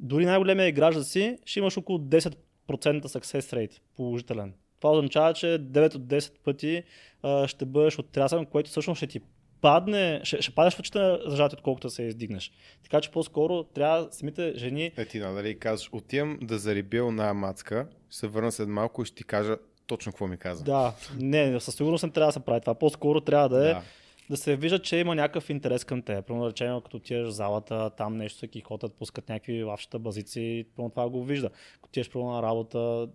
[0.00, 2.34] дори най-големия играч да си, ще имаш около 10%
[2.68, 4.54] success rate положителен.
[4.84, 6.82] Това означава, че 9 от 10 пъти
[7.22, 9.20] а, ще бъдеш отрязан, което всъщност ще ти
[9.60, 12.52] падне, ще, ще падаш в очите на жаждата, отколкото се издигнеш.
[12.82, 17.86] Така че по-скоро трябва самите жени Е, ти надали казваш, отивам да зарибя на мацка,
[18.10, 19.56] ще се върна след малко и ще ти кажа
[19.86, 20.64] точно какво ми каза.
[20.64, 22.74] Да, не, със сигурност не трябва да се прави това.
[22.74, 23.82] По-скоро трябва да е да,
[24.28, 24.32] Да.
[24.32, 26.26] да се вижда, че има някакъв интерес към теб.
[26.26, 30.66] Примерно, да речем, като отидеш в залата, там нещо се кихотат, пускат някакви лавчета, базици,
[30.76, 31.50] примерно това го вижда.
[31.76, 33.08] Ако отидеш примерно на работа,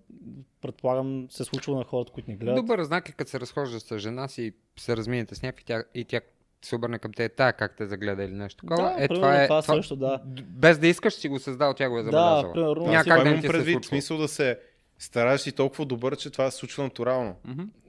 [0.61, 2.55] предполагам се случва на хората, които ни гледат.
[2.55, 5.83] Добър знак е като се разхождаш с жена си и се разминете с някакви тя,
[5.95, 6.21] и тя
[6.61, 8.89] се обърне към те, тая как те загледа или нещо такова.
[8.89, 10.21] Да, е, примерно това е, това също, да.
[10.49, 12.53] Без да искаш си го създал, тя го е Да, забелязала.
[12.53, 12.83] примерно.
[12.85, 13.89] Аз Няма как да ти се предвид, в случва.
[13.89, 14.59] смисъл да се
[14.99, 17.35] стараш си толкова добър, че това се случва натурално.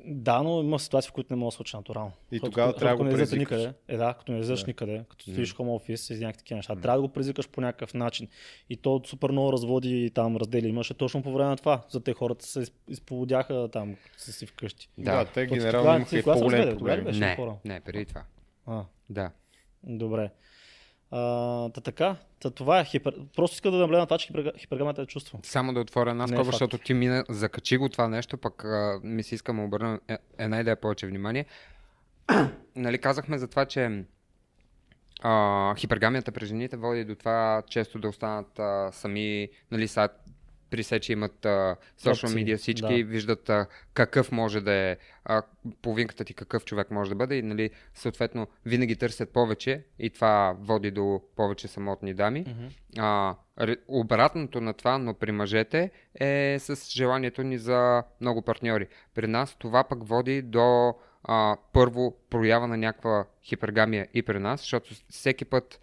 [0.07, 2.13] Да, но има ситуации, в които не може да се случи натурално.
[2.23, 3.39] И Защото тогава трябва да го предизвикаш.
[3.59, 3.75] никъде.
[3.89, 4.67] Е, да, като не излезеш Да.
[4.67, 6.77] никъде, като стоиш в home office и някакви такива неща.
[6.77, 8.29] Трябва да го предизвикаш по някакъв начин.
[8.71, 11.83] И то супер много разводи и там раздели имаше точно по време на това.
[11.89, 14.89] За те хората се из- изповодяха там са си вкъщи.
[14.99, 15.25] Да, Да.
[15.25, 16.23] те генерално имаха
[16.71, 17.03] проблеми.
[17.03, 18.23] беше Не, не, преди това.
[18.67, 19.31] А, Да.
[19.83, 20.31] добре.
[21.11, 23.15] А, та така, та това е хипер...
[23.37, 24.53] Просто иска да наблегна на това, че хипер...
[24.59, 25.41] хипергамата е чувство.
[25.43, 26.53] Само да отворя една е скоба, факт.
[26.53, 30.19] защото ти мина, закачи го това нещо, пък а, ми се иска да обърна е-
[30.39, 31.45] една идея повече внимание.
[32.77, 34.05] нали казахме за това, че
[35.23, 40.09] а, хипергамията при жените води до това често да останат а, сами, нали, са,
[40.71, 43.11] при се, че имат а, social Опции, media всички, да.
[43.11, 45.43] виждат а, какъв може да е, а,
[45.83, 50.57] половинката ти какъв човек може да бъде и нали, съответно винаги търсят повече и това
[50.61, 52.45] води до повече самотни дами.
[52.99, 55.91] А, ре- обратното на това, но при мъжете
[56.21, 58.87] е с желанието ни за много партньори.
[59.15, 60.95] При нас това пък води до
[61.25, 65.81] а, първо проява на някаква хипергамия и при нас, защото всеки път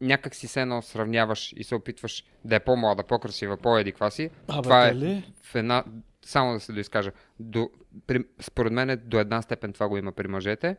[0.00, 4.30] някак си се едно сравняваш и се опитваш да е по-млада, по-красива, по-еди си.
[4.48, 5.32] Абе, това е дали?
[5.42, 5.84] в една,
[6.22, 7.70] само да се доизкажа, до,
[8.06, 10.76] при, според мен е до една степен това го има при мъжете.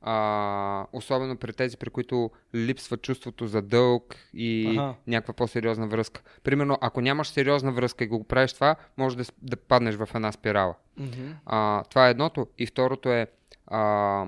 [0.00, 4.94] А, особено при тези, при които липсва чувството за дълг и Аха.
[5.06, 6.22] някаква по-сериозна връзка.
[6.42, 10.32] Примерно, ако нямаш сериозна връзка и го правиш това, може да, да паднеш в една
[10.32, 10.74] спирала.
[10.96, 11.32] Мгм.
[11.46, 12.46] А, това е едното.
[12.58, 13.26] И второто е,
[13.66, 14.26] а,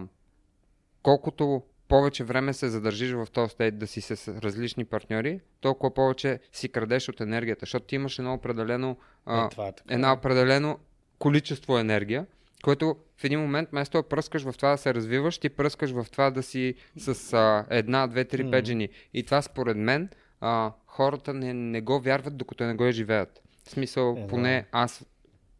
[1.02, 6.38] колкото повече време се задържиш в този стейт да си с различни партньори, толкова повече
[6.52, 9.50] си крадеш от енергията, защото ти имаш едно определено, а,
[9.90, 10.78] Е, е определено
[11.18, 12.26] количество енергия,
[12.62, 16.06] което в един момент, вместо да пръскаш в това да се развиваш, ти пръскаш в
[16.10, 18.66] това да си с а, една, две, три, пет Мгм.
[18.66, 18.88] жени.
[19.14, 20.08] И това според мен
[20.40, 23.42] а, хората не, не го вярват, докато не го е живеят.
[23.64, 25.04] В смисъл, Е, поне аз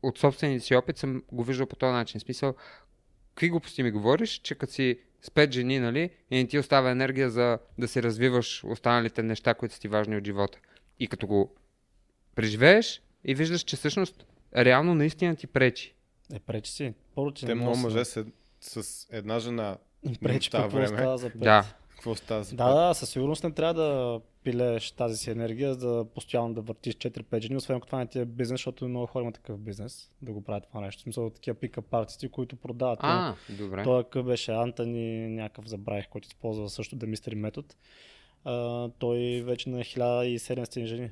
[0.03, 2.21] от собствения си опит съм го виждал по този начин.
[2.21, 2.55] В смисъл,
[3.35, 6.91] какви глупости ми говориш, че като си с пет жени, нали, и не ти остава
[6.91, 10.59] енергия за да си развиваш останалите неща, които са ти важни от живота.
[10.99, 11.55] И като го
[12.35, 15.95] преживееш и виждаш, че всъщност реално наистина ти пречи.
[16.35, 16.95] Е, пречи си.
[17.15, 18.25] Първо, че Те много мъже се-
[18.61, 19.77] се с една жена.
[20.23, 20.89] Пречи, това какво време.
[20.89, 21.41] става за пет.
[21.41, 21.65] Да.
[22.01, 26.05] Какво става Да, да, със сигурност не трябва да пилееш тази си енергия, за да
[26.05, 29.23] постоянно да въртиш 4-5 жени, освен ако това не ти е бизнес, защото много хора
[29.23, 31.01] имат такъв бизнес да го правят това нещо.
[31.01, 32.99] В смисъл такива пика артисти, които продават.
[33.03, 33.83] А, добре.
[33.85, 37.69] Той къв беше Антони, някакъв забравих, който използва също да мистери метод.
[38.45, 41.11] А, той вече на 1700 жени.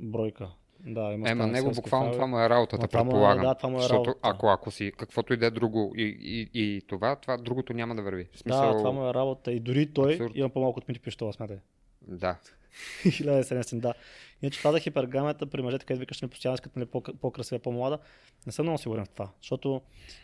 [0.00, 0.48] Бройка.
[0.84, 2.12] Да, има Ема него буквално файл.
[2.12, 3.42] това му е работата, е- предполагам.
[3.42, 4.18] да, това му е Защото работата.
[4.24, 7.94] ако, ако си каквото и да е друго и, и, и това, това другото няма
[7.94, 8.28] да върви.
[8.32, 9.52] В смисъл, Да, това му е работа.
[9.52, 10.32] И дори той Абсурд.
[10.34, 11.56] има по-малко от мити пищола, смятай.
[12.02, 12.36] да.
[13.02, 13.94] 1070, да.
[14.42, 17.58] Иначе това за хипергамията при мъжете, където викаш, че не постоянно искат нали, по- по-красива,
[17.58, 17.98] по-млада,
[18.46, 19.28] не съм много сигурен в това.
[19.40, 19.80] Защото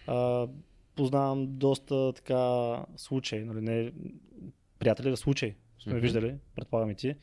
[0.07, 0.47] а,
[0.97, 2.39] познавам доста така
[2.97, 3.93] случаи, нали, не
[4.79, 6.01] приятели, случаи, сме Мгм.
[6.01, 7.15] виждали, предполагам и ти,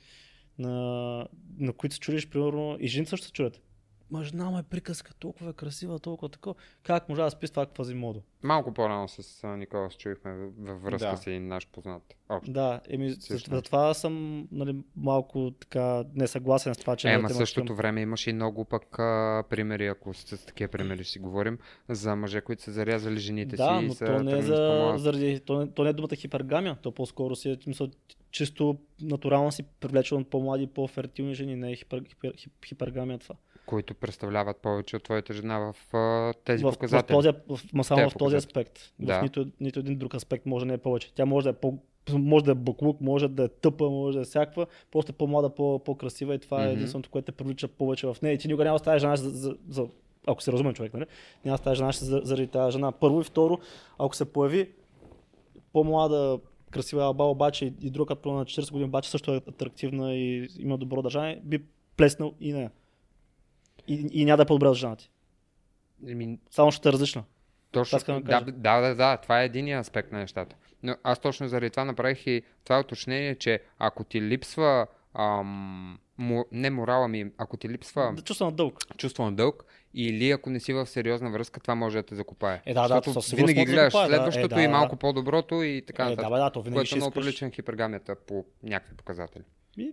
[0.60, 1.28] на,
[1.58, 3.62] на които се чудиш, примерно, и жените също се чудят.
[4.12, 6.56] Ма жена му е приказка, толкова е красива, толкова такова.
[6.84, 8.22] Как може да спи с това квазимодо?
[8.44, 11.18] Малко по-рано с Никола се чуихме във- връзка Да.
[11.18, 12.16] си и наш познат.
[12.30, 12.52] Общо.
[12.52, 13.50] Да, еми, за, Също.
[13.50, 17.10] за това съм нали, малко така несъгласен с това, че...
[17.10, 21.04] Е, ма същото към- време имаше и много пък а, примери, ако с такива примери
[21.04, 21.58] си говорим,
[21.90, 24.94] за мъже, които са зарязали жените Да, си и но то не е с за,
[24.98, 27.88] заради, то не, то не е думата хипергамия, то по-скоро си е мисъл,
[28.36, 33.36] чисто натурално си привлечен по-млади, по-фертилни жени, не е хипер, хипер, хип- хипергамия това.
[33.66, 37.16] които представляват повече от твоята жена в а, тези В, в, показатели.
[37.16, 38.38] този, в, ма само Те в този показатели.
[38.40, 38.80] аспект.
[39.00, 39.20] Да.
[39.20, 41.14] В нито, нито един друг аспект може да не е повече.
[41.14, 41.78] Тя може да е по
[42.12, 45.50] може да е буклук, може да е тъпа, може да е всякаква, просто е по-млада,
[45.50, 46.74] по- по-красива и това е Мгм.
[46.74, 48.34] единственото, което те привлича повече в нея.
[48.34, 49.88] И ти никога няма да ставаш жена за, за, за,
[50.28, 51.06] ако си разумен човек, нали?
[51.46, 52.92] Няма да ставаш жена за, заради тази жена.
[52.92, 53.60] Първо и второ,
[53.98, 54.70] ако се появи
[55.74, 56.40] по-млада,
[56.72, 60.78] красива алба, обаче и, друга, като на 40 години, обаче също е атрактивна и има
[60.78, 61.64] добро държание, би
[61.98, 62.72] плеснал и нея.
[63.88, 65.10] И, и няма да е по-добре жена ти.
[66.08, 67.24] Еми, Само ще е различна.
[67.72, 70.56] Точно, да да, да, да, да, това е един аспект на нещата.
[70.84, 76.46] Но аз точно заради това направих и това уточнение, че ако ти липсва ам, му,
[76.52, 78.80] не морала ми, ако ти липсва Да чувства на дълг.
[78.98, 82.62] чувство на дълг или ако не си в сериозна връзка, това може да те закопае.
[82.66, 84.16] Е, да, да, Защото със сигурност винаги може да гледаш закопае, да.
[84.16, 84.72] следващото Е, да, и да.
[84.72, 86.26] малко по-доброто и така Е, нататък.
[86.26, 87.24] да, бе, да, то винаги което ще е много искаш.
[87.24, 89.44] приличен хипергамията по някакви показатели.
[89.78, 89.92] И,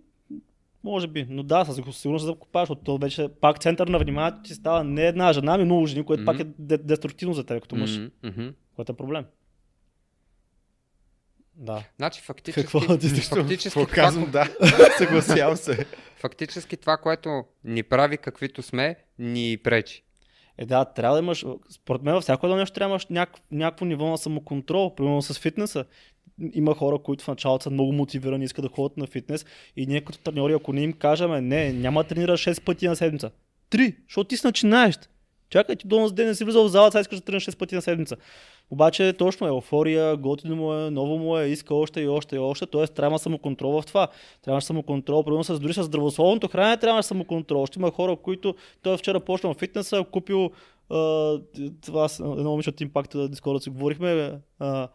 [0.83, 4.41] може би, но да, със сигурност се закопаваш, защото то вече пак център на вниманието
[4.41, 7.61] ти става не една жена, ами много жени, което пак е де- деструктивно за теб
[7.61, 8.49] като мъж, Мгм, мгм.
[8.75, 9.25] което е проблем.
[11.55, 11.83] Да.
[11.97, 14.49] Значи фактически, Какво ти фактически, Какво това, казвам, да.
[14.97, 15.85] Съгласявам се.
[16.17, 20.03] фактически това, което ни прави каквито сме, ни пречи.
[20.57, 23.29] Е, да, трябва да имаш, според мен във всяко едно нещо трябва да имаш няк,
[23.51, 25.85] някакво ниво на самоконтрол, примерно с фитнеса.
[26.53, 29.45] Има хора, които в началото са много мотивирани, искат да ходят на фитнес
[29.75, 32.95] и ние като треньори, ако не им кажем, не, няма да тренираш 6 пъти на
[32.95, 33.31] седмица.
[33.69, 35.09] Три, защото ти си начинаещ.
[35.53, 37.57] Чакай, ти до онзи ден не си влизал в залата, сега искаш да тренираш 6
[37.57, 38.15] пъти на седмица.
[38.69, 42.39] Обаче точно е еуфория, готино му е, ново му е, иска още и още и
[42.39, 42.87] още, т.е.
[42.87, 44.07] трябва самоконтрол в това.
[44.41, 47.65] Трябва самоконтрол, примерно с, дори с здравословното хранене трябва самоконтрол.
[47.65, 50.51] Ще има хора, които той вчера почнал фитнеса, купил
[50.89, 51.39] а,
[51.81, 54.87] това едно момиче от Impact, Discord си говорихме, а,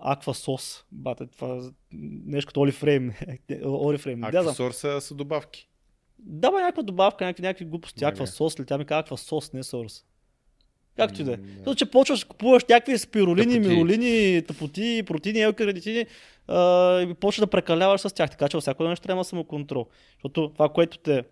[0.00, 1.60] Аква сос, бате, това
[2.26, 3.12] нещо като Олифрейм.
[3.64, 4.24] Олифрейм.
[4.24, 5.68] Аква сор са, са добавки.
[6.26, 8.26] Да, бе, някаква добавка, някакви, някакви глупости, Не, аква не.
[8.26, 8.64] сос ли?
[8.66, 10.04] Тя ми казва сос, не сорс.
[10.96, 11.36] Както и да е.
[11.36, 11.48] Да.
[11.56, 13.68] Защото, че почваш да купуваш някакви спирулини, Тъпоти.
[13.68, 16.06] миролини, тъпоти, протеини, елкаредитини
[17.10, 18.30] и почваш да прекаляваш с тях.
[18.30, 19.86] Така че всяко нещо трябва да самоконтрол.
[20.12, 21.24] Защото това, което те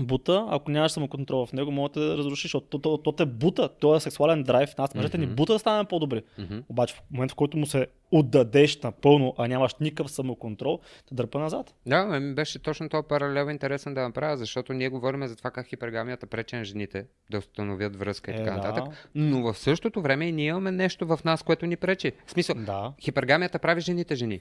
[0.00, 3.26] бута, ако нямаш самоконтрол в него, може да те разруши, защото то, то, то те
[3.26, 4.78] бута, то е сексуален драйв.
[4.78, 5.34] Нас мъжете ни Мгм.
[5.34, 6.22] бута да станем по-добри.
[6.38, 6.58] Мгм.
[6.68, 10.78] Обаче в момента, в който му се отдадеш напълно, а нямаш никакъв самоконтрол,
[11.08, 11.74] те дърпа назад.
[11.86, 16.26] Да, беше точно този паралел интересен да направя, защото ние говорим за това как хипергамията
[16.26, 18.84] пречи на жените да установят връзка и така Е, нататък.
[19.14, 22.12] Но в същото време и ние имаме нещо в нас, което ни пречи.
[22.26, 22.92] В смисъл, Да.
[23.00, 24.40] хипергамията прави жените жени.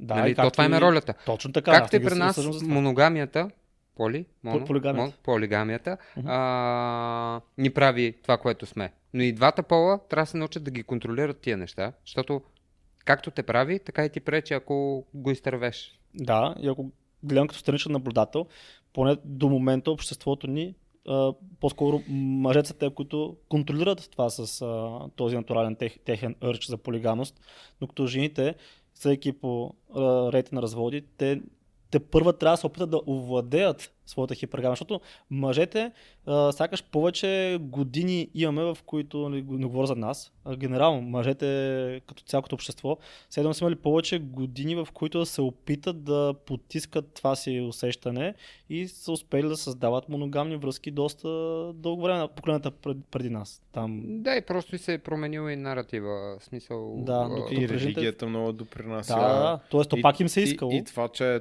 [0.00, 0.30] Да, нали?
[0.30, 1.14] и То това им е ролята.
[1.26, 1.72] Точно така.
[1.72, 3.50] Както и при нас моногамията,
[3.96, 5.10] поли, моно, полигамията.
[5.10, 6.28] мон- полигамията Мгм.
[6.28, 8.92] а, ни прави това, което сме.
[9.14, 12.42] Но и двата пола трябва да се научат да ги контролират тия неща, защото
[13.04, 16.00] както те прави, така и ти пречи, ако го изтървеш.
[16.14, 16.90] Да, и ако
[17.22, 18.46] гледам като страничен наблюдател,
[18.92, 20.74] поне до момента обществото ни,
[21.08, 22.02] а, по-скоро
[22.78, 27.40] те, които контролират това с а, този натурален тех, техен ърч за полигамност,
[27.80, 28.54] докато жените,
[28.94, 30.00] съдейки по а,
[30.32, 31.40] рейта на разводи, те,
[31.94, 35.92] те първа трябва да се опитат да овладеят своята хипергама, защото мъжете
[36.26, 41.46] а, сякаш повече години имаме, в които, нали, не говоря за нас, а генерално мъжете
[42.06, 42.98] като цялото общество,
[43.30, 48.34] Седем са имали повече години, в които да се опитат да потискат това си усещане
[48.68, 51.28] и са успели да създават моногамни връзки доста
[51.74, 53.62] дълго време на поколенията пред, преди нас.
[53.72, 56.36] Там Да, и просто и се е променил и наратива.
[56.40, 59.14] Смисъл, Да, а, И религията много допринася.
[59.14, 59.60] Да, да, да.
[59.70, 60.72] Тоест, то пак им се е и- искало.
[60.72, 61.40] И, това, че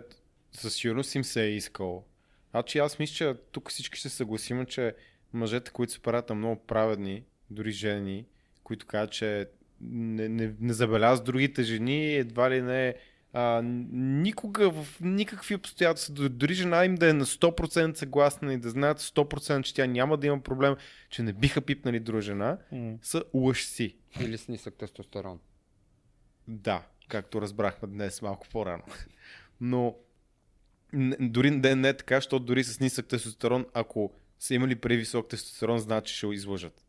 [0.53, 2.03] със сигурност им се е искало.
[2.51, 4.95] Значи аз мисля, че тук всички ще се съгласим, че
[5.33, 8.25] мъжете, които се правят на много праведни, дори жени,
[8.63, 9.49] които казват, че
[9.81, 12.95] не, не, не забелязват другите жени, едва ли не
[13.33, 18.69] а, никога в никакви обстоятелства, дори- жена им да е на 100% съгласна и да
[18.69, 20.75] знаят 100% че тя няма да има проблем,
[21.09, 22.97] че не биха пипнали друга жена, М.
[23.01, 23.97] са лъжци.
[24.21, 25.39] Или с нисък тестостерон.
[26.47, 28.83] Да, както разбрахме днес малко по-рано.
[29.61, 29.95] Но
[31.19, 35.79] дори да не е така, защото дори с нисък тестостерон, ако са имали при-висок тестостерон,
[35.79, 36.85] значи ще го излъжат.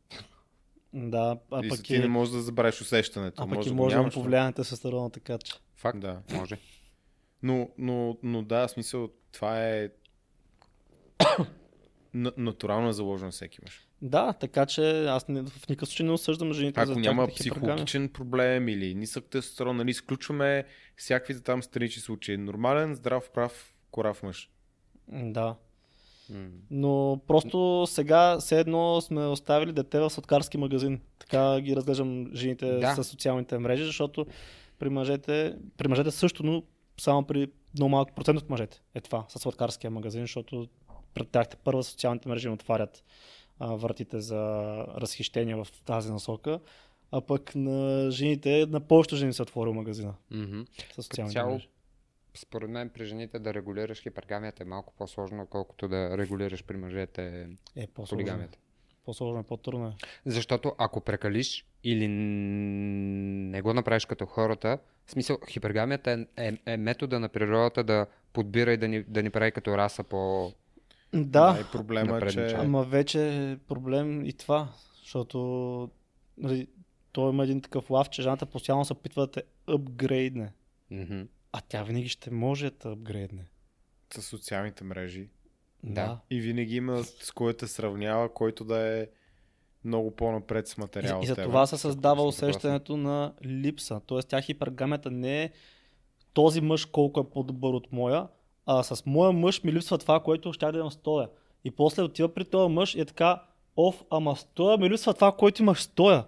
[0.92, 3.42] Да, а и пък ти и, не можеш да забравиш усещането.
[3.42, 5.54] а пък и може да му на тестостерона, така че.
[5.76, 6.00] Факт?
[6.00, 6.22] Да.
[6.32, 6.58] Може.
[7.42, 9.88] Но, но, но да, в смисъл, това е
[12.14, 13.86] н- натурално е заложено на всеки мъж.
[14.02, 18.08] Да, така че аз не, в никакъв случай не осъждам жените Ако за няма психологичен
[18.08, 20.64] проблем или нисък тестостерон, нали, изключваме
[20.96, 22.36] всякакви там странични случаи.
[22.36, 24.50] Нормален, здрав, прав, корав мъж.
[25.08, 25.54] Да.
[26.70, 31.00] Но просто сега все едно сме оставили дете в сладкарски магазин.
[31.18, 32.94] Така ги разглеждам жените Да.
[32.94, 34.26] с социалните мрежи, защото
[34.78, 36.62] при мъжете, при мъжете също, но
[37.00, 40.66] само при много малък процент от мъжете е това, със сладкарския магазин, защото
[41.14, 43.04] пред тях първа социалните мрежи им отварят
[43.58, 44.40] а, вратите за
[44.76, 46.60] разхищение в тази насока,
[47.10, 50.60] а пък на жените, на повечето жени се отворил магазина Мгм.
[50.96, 51.68] с социалните цяло, мрежи.
[52.34, 57.48] Според мен при жените да регулираш хипергамията е малко по-сложно, отколкото да регулираш при мъжете
[57.76, 58.16] Е, по-сложно.
[58.16, 58.58] полигамията.
[59.04, 59.92] По-сложно е, по-трудно е.
[60.26, 66.76] Защото ако прекалиш или не го направиш като хората, в смисъл хипергамията е, е, е
[66.76, 70.52] метода на природата да подбира и да ни, да ни прави като раса по...
[71.14, 72.46] Да, и проблема е, че...
[72.46, 74.68] Ама вече е проблем и това,
[75.02, 75.90] защото
[76.38, 76.68] нали,
[77.12, 80.52] той има един такъв лав, че жената постоянно се опитва да те апгрейдне.
[80.90, 81.22] Мгм.
[81.56, 83.44] А тя винаги ще може да апгрейдне.
[84.14, 85.28] с социалните мрежи.
[85.82, 86.20] Да.
[86.30, 89.06] И винаги има с който те сравнява, който да е
[89.84, 91.20] много по-напред с И, материал.
[91.22, 94.00] и за това се създава усещането на липса.
[94.06, 95.50] Тоест тя хипергамията не е
[96.32, 98.28] този мъж колко е по-добър от моя,
[98.66, 101.28] а с моя мъж ми липсва това, което ще да имам стоя.
[101.64, 103.42] И после отива при този мъж и е така,
[103.76, 106.26] оф, ама стоя ми липсва това, което имаш стоя.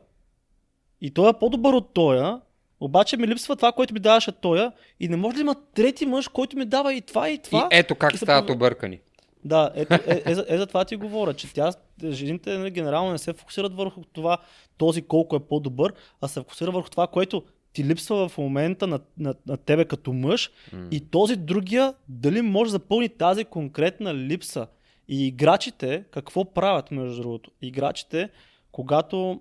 [1.00, 2.40] И той е по-добър от тоя,
[2.80, 6.28] обаче ми липсва това, което ми даваше тоя и не може да има трети мъж,
[6.28, 7.68] който ми дава и това и това.
[7.72, 9.00] И ето как и стават объркани.
[9.44, 11.72] Да, ето, е, е, за- е, за това ти говоря, че тя,
[12.04, 14.38] жените нали, генерално не се фокусират върху това,
[14.76, 19.00] този колко е по-добър, а се фокусира върху това, което ти липсва в момента на,
[19.18, 20.88] на, на тебе като мъж М.
[20.90, 24.66] и този другия дали може да запълни тази конкретна липса.
[25.08, 27.50] И играчите какво правят между другото?
[27.62, 28.28] Играчите,
[28.72, 29.40] когато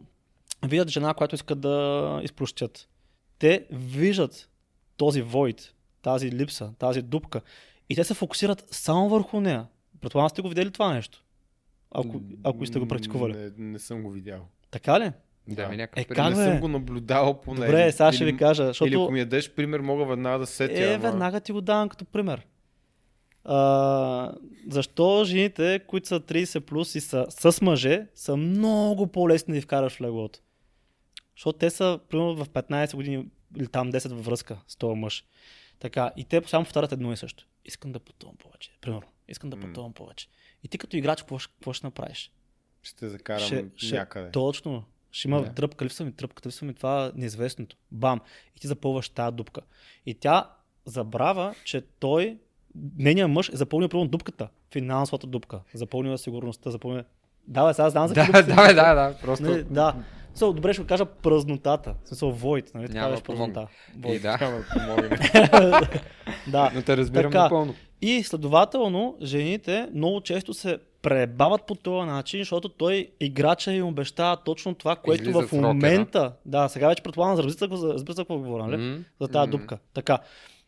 [0.65, 2.87] видят жена, която искат да изплющят,
[3.39, 4.49] те виждат
[4.97, 5.69] този void,
[6.01, 7.41] тази липса, тази дупка
[7.89, 9.67] и те се фокусират само върху нея.
[10.01, 11.23] Предполагам сте го видели това нещо.
[11.91, 13.33] Ако, ако сте го практикували.
[13.33, 14.47] Не, не съм го видял.
[14.71, 15.11] Така ли?
[15.47, 16.15] Да, ми някакъв Е, пример.
[16.17, 16.51] как не бе?
[16.51, 17.65] съм го наблюдавал поне.
[17.65, 19.03] Добре, Или- сега ще или- ви кажа, Или защото...
[19.03, 20.83] ако ми ядеш пример, мога веднага да сетя.
[20.83, 22.45] Е, ама- веднага ти го давам като пример.
[23.43, 24.31] А,
[24.69, 29.93] защо жените, които са 30 плюс и са с мъже, са много по-лесни да вкараш
[29.93, 30.39] в леглото?
[31.35, 33.25] Защото те са, примерно, в 15 години
[33.57, 35.25] или там 10 във връзка с този мъж.
[35.79, 37.47] Така, и те само повтарят едно и също.
[37.65, 38.71] Искам да пътувам повече.
[38.81, 40.27] Примерно, искам да пътувам повече.
[40.63, 41.39] И ти като играч, какво,
[41.73, 42.31] ще- направиш?
[42.83, 44.31] Ще закарам Ще- ще- някъде.
[44.31, 44.83] Точно.
[45.11, 45.49] Ще има Да.
[45.49, 47.77] дръпка, липсва ми тръпка, липсва ми това неизвестното.
[47.91, 48.21] Бам!
[48.55, 49.61] И ти запълваш тази дупка.
[50.05, 50.49] И тя
[50.85, 52.37] забравя, че той,
[52.97, 55.61] нейният мъж е запълнил първо дупката, финансовата дупка.
[55.73, 57.05] Запълнил е сигурността, запълнил е...
[57.47, 59.43] Да, бе, сега знам за Да, дупки да, да, да, просто...
[59.45, 60.03] Не, да.
[60.35, 61.95] So, добре ще го кажа празнотата.
[62.03, 62.87] В смисъл void, нали?
[62.87, 63.67] Така беше празнота.
[63.95, 64.21] И Void.
[64.21, 65.17] да, Няма да помогне.
[66.47, 66.71] да.
[66.75, 67.43] но те разбирам Така.
[67.43, 67.73] напълно.
[68.01, 74.37] И следователно, жените много често се пребават по този начин, защото той играча им обещава
[74.45, 76.31] точно това, което Излиза в момента.
[76.45, 78.77] Да, сега вече предполагам, разбира се, за разбира се какво говоря, нали?
[78.77, 79.77] М, За тази дупка.
[79.93, 80.19] Така.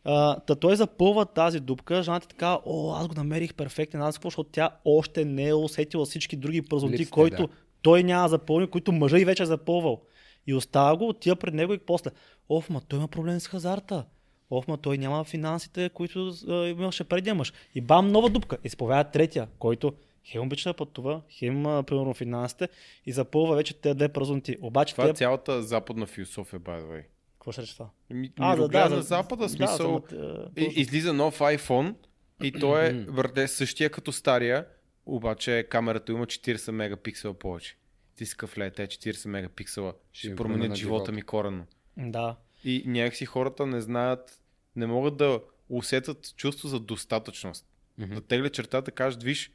[0.04, 4.16] А, та той запълва тази дупка, жената е така, о, аз го намерих перфектен, аз
[4.16, 7.48] какво, защото тя още не е усетила всички други празноти, Липсите, които да.
[7.82, 10.02] Той няма запълни, които мъжа и вече е запълвал.
[10.46, 12.10] И остава го, отива пред него и после,
[12.48, 14.04] оф, ма той има проблем с хазарта.
[14.50, 17.52] Оф, ма той няма финансите, които а, имаше предния мъж.
[17.74, 18.56] И бам, нова дупка.
[18.64, 19.92] И се появява третия, който
[20.24, 22.68] хем обича да пътува, хем, а, примерно, финансите
[23.06, 24.56] и запълва вече тези две празноти.
[24.60, 25.14] Обаче Това е те...
[25.14, 27.02] цялата западна философия, by the way.
[27.32, 27.88] Какво ще рече това?
[28.10, 31.94] Ми, А, да, да, на за- запада, да, смисъл, за мат- и, излиза нов iPhone
[32.42, 34.66] и той е върде същия като стария,
[35.08, 37.76] обаче камерата има 40 мегапиксела повече.
[38.16, 41.66] Ти си къв ле, те 40 мегапиксела Ще ще променят живота ми коренно.
[41.96, 42.36] Да.
[42.64, 44.42] И някакси хората не знаят,
[44.76, 47.66] не могат да усетят чувство за достатъчност.
[47.98, 48.14] Мгм.
[48.14, 49.52] Да тегля чертата, кажат, виж,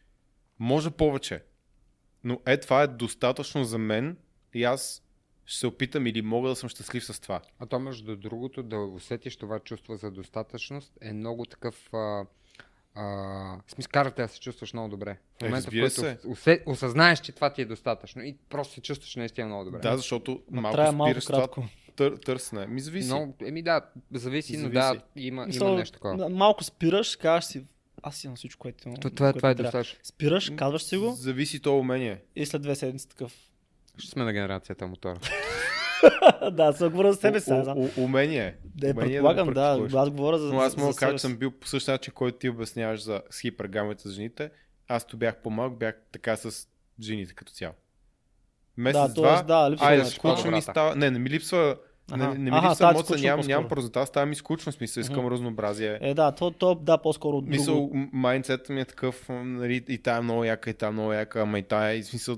[0.59, 1.43] може повече.
[2.23, 4.17] Но е, това е достатъчно за мен
[4.53, 5.03] и аз
[5.45, 7.41] ще се опитам или мога да съм щастлив с това.
[7.59, 11.93] А то между другото да усетиш това чувство за достатъчност е много такъв...
[11.93, 12.25] А,
[12.95, 15.17] а, смисъл, карате да се чувстваш много добре.
[15.33, 16.17] В Е, момента, в който се.
[16.25, 19.79] усе, осъзнаеш, че това ти е достатъчно и просто се чувстваш наистина много добре.
[19.79, 21.63] Да, защото Ма малко трябва малко това кратко.
[21.95, 22.67] тър, търсене.
[22.67, 23.09] Ми зависи.
[23.09, 23.81] Но, еми да,
[24.11, 24.73] зависи, но Зависи.
[24.75, 26.29] да, има, Мисъл, има нещо такова.
[26.29, 27.63] Малко спираш, казваш си,
[28.03, 28.97] аз имам всичко, което имам.
[28.97, 29.63] То, това, което това е трябва.
[29.63, 29.99] достатъчно.
[30.03, 32.21] Спираш, казваш си го Зависи то умение.
[32.35, 33.33] и след две седмици такъв.
[33.97, 35.19] Ще сме на генерацията мотора.
[36.51, 37.51] да, се говоря за себе си.
[37.97, 38.55] Умение.
[38.75, 39.93] Да, Умение предполагам, го да, практикуваш.
[39.93, 42.37] аз говоря за Но аз мога да кажа, че съм бил по същия начин, който
[42.37, 44.49] ти обясняваш за с хипергамите за жените.
[44.87, 46.67] Аз то бях по-малък, бях така с
[47.01, 47.73] жените като цяло.
[48.77, 49.47] Месец, Да, два, т.е.
[49.47, 50.95] да, липсва айде, скучно ми става.
[50.95, 51.75] Не, не ми липсва.
[52.11, 55.97] Не, не ми Аха, липсва емоция, нямам, нямам празнота, става ми скучно, смисъл, искам разнообразие.
[56.01, 57.49] Е, да, то, то да, по-скоро друго.
[57.49, 61.13] Мисъл, майндсетът ми е такъв, нали, и тая е много яка, и тая е много
[61.13, 62.37] яка, ама и тая, и в смисъл,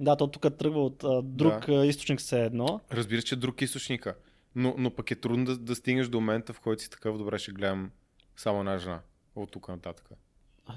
[0.00, 1.86] Да, то тук тръгва от а, друг Да.
[1.86, 2.80] източник все едно.
[2.92, 4.14] разбира се, че е друг източника.
[4.54, 7.38] Но, но пък е трудно да, да стигнеш до момента, в който си такъв, добре,
[7.38, 7.90] ще гледам
[8.36, 9.00] само една жена.
[9.36, 10.10] От тук нататък.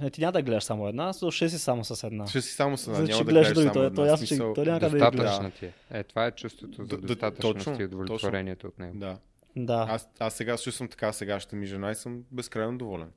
[0.01, 2.27] Не, ти няма да гледаш само една, so ще си само с една.
[2.27, 4.17] Ще си само с една, Значи няма да гледаш гледаш другите, само то една.
[4.17, 5.11] смисъл, той няма да ги гледа.
[5.11, 5.73] Достатъчна ти е.
[5.89, 8.97] Е, това е чувството за Д- д- достатъчност точно, и удовлетворението от него.
[8.99, 9.17] Да.
[9.55, 13.11] Да, Аз, аз сега се чувствам така, сегашната ми жена и съм безкрайно доволен.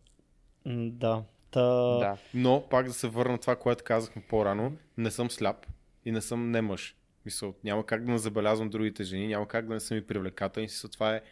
[0.90, 1.22] Да.
[1.50, 1.61] Та...
[1.98, 2.16] Да.
[2.34, 5.66] Но пак да се върна на това, което казахме по-рано, не съм сляп
[6.05, 6.96] и не съм не мъж.
[7.24, 10.64] Мисъл, няма как да не забелязвам другите жени, няма как да не съм и привлекателен.
[10.64, 11.22] Мисъл, това е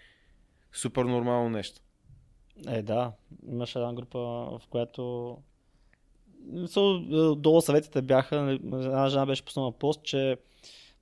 [0.73, 1.81] супер нормално нещо.
[2.69, 3.13] Е, да.
[3.49, 5.37] Имаше една група, в която...
[6.45, 10.37] Мисъл, е, долу съветите бяха, нали, една жена беше пуснала пост, че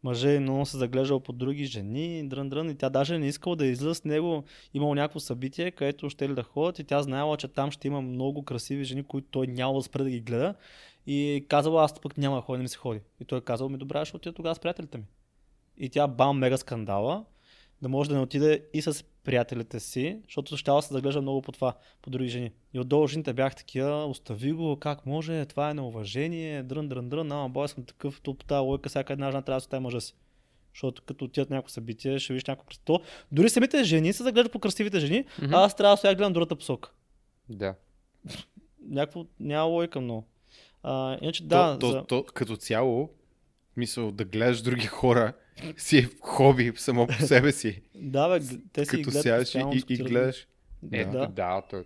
[0.03, 3.67] мъже много се заглеждал по други жени, дрън, дрън, и тя даже не искала да
[3.67, 4.45] излиза с него.
[4.75, 8.01] Имало някакво събитие, където ще ли да ходят и тя знаела, че там ще има
[8.01, 10.55] много красиви жени, които той няма да спре да ги гледа.
[11.13, 13.01] И казала, аз пък няма да ходя, не ми се ходи.
[13.21, 15.05] И той казал, ми добре, ще отида тогава с приятелите ми.
[15.77, 17.25] И тя бам, мега скандала,
[17.83, 21.43] да може да не отиде и с приятелите си, защото ще да се заглежда много
[21.43, 22.53] по това, по други жени.
[22.75, 27.33] И отдолу жените бях такива, остави го, как може, това е неуважение, дрън, дрън, дрън,
[27.33, 30.15] ама бой съм такъв, по тази лойка, всяка една жена трябва да остави мъжа си.
[30.75, 33.07] Защото като отидат някакво събитие, ще видиш някакво красиво.
[33.33, 35.55] Дори самите жени се заглеждат по красивите жени, Мгм.
[35.55, 36.93] а аз трябва да да гледам другата посока.
[37.49, 37.75] Да.
[38.89, 40.27] Някакво няма лойка много.
[40.83, 42.05] А, иначе да, то, то, за...
[42.05, 43.11] то, като цяло,
[43.77, 45.33] мисъл да гледаш други хора
[45.77, 47.83] си е хоби само по себе си.
[47.95, 49.59] да, бе, те си като гледат сядаш и,
[49.89, 50.47] и, и гледаш.
[50.93, 51.11] Е, Да.
[51.11, 51.85] да, да то,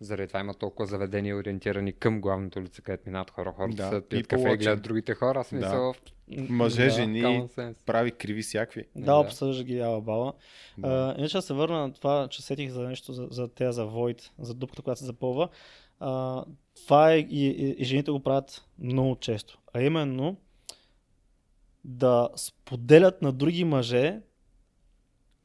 [0.00, 3.52] заради това има толкова заведения ориентирани към главното лице, където минават хора.
[3.56, 4.58] Хората Да, са пият кафе и watching.
[4.58, 5.44] гледат другите хора.
[5.44, 5.94] Смисъл,
[6.38, 7.48] Мъже, Да, жени,
[7.86, 8.84] прави криви всякакви.
[8.96, 9.16] Да, Да.
[9.16, 10.32] обсъжда ги яла бала.
[10.78, 10.88] Да.
[10.88, 13.86] А, иначе да се върна на това, че сетих за нещо за, за тея за
[13.86, 15.48] Void, за дупката, която се запълва.
[16.00, 16.44] А,
[16.74, 19.58] това е и, и, и жените го правят много често.
[19.74, 20.36] А именно
[21.84, 24.20] да споделят на други мъже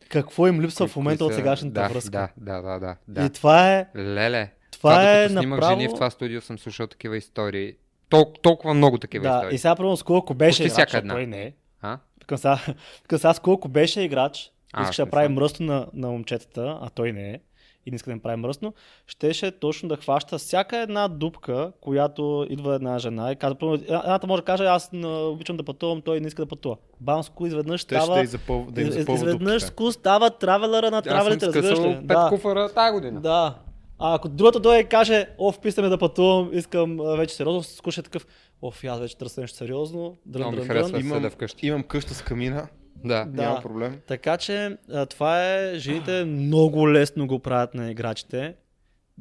[0.10, 2.34] какво им липсва в момента кои от са- сегашната да, връзка.
[2.38, 3.26] Да, да, да, да.
[3.26, 4.54] И това е, Леле.
[4.72, 5.72] това Това, е снимах направо...
[5.80, 7.74] жени в това студио, съм слушал такива истории.
[8.10, 9.56] Тол- толкова много такива да, истории.
[9.56, 11.54] и сега примерно с колко беше Почти играч, всяка той не е.
[11.82, 12.00] А?
[12.28, 12.60] Към сега,
[13.08, 14.52] към сега с колко беше играч,
[14.82, 15.34] искаше да прави съм.
[15.34, 17.40] мръсно на, на момчетата, а той не е,
[17.88, 18.74] и не иска да им прави мръсно,
[19.08, 24.28] щеше точно да хваща всяка една дупка, която идва една жена и казва, примерно, едната
[24.28, 26.78] може да каже, аз не обичам да пътувам, той не иска да пътува.
[27.02, 28.22] Бамско изведнъж Те става...
[28.22, 28.66] да, запъл...
[28.70, 29.64] да из- изведнъж.
[29.64, 33.22] Ску става травелъра на Аз съм травелите, скъсал пет Да, куфара тази година.
[33.22, 33.56] да.
[34.00, 38.28] А ако другата дойде и каже, оф, писаме да пътувам, искам вече сериозно, скуша такъв,
[38.62, 41.00] оф, аз вече търся нещо сериозно, дрън, дрън, дрън.
[41.00, 41.30] Имам-
[41.62, 42.68] имам къща с камина,
[43.06, 43.26] Да.
[43.26, 43.42] Да.
[43.42, 44.00] няма проблем.
[44.08, 48.56] Така че а, това е, жените много лесно го правят на играчите,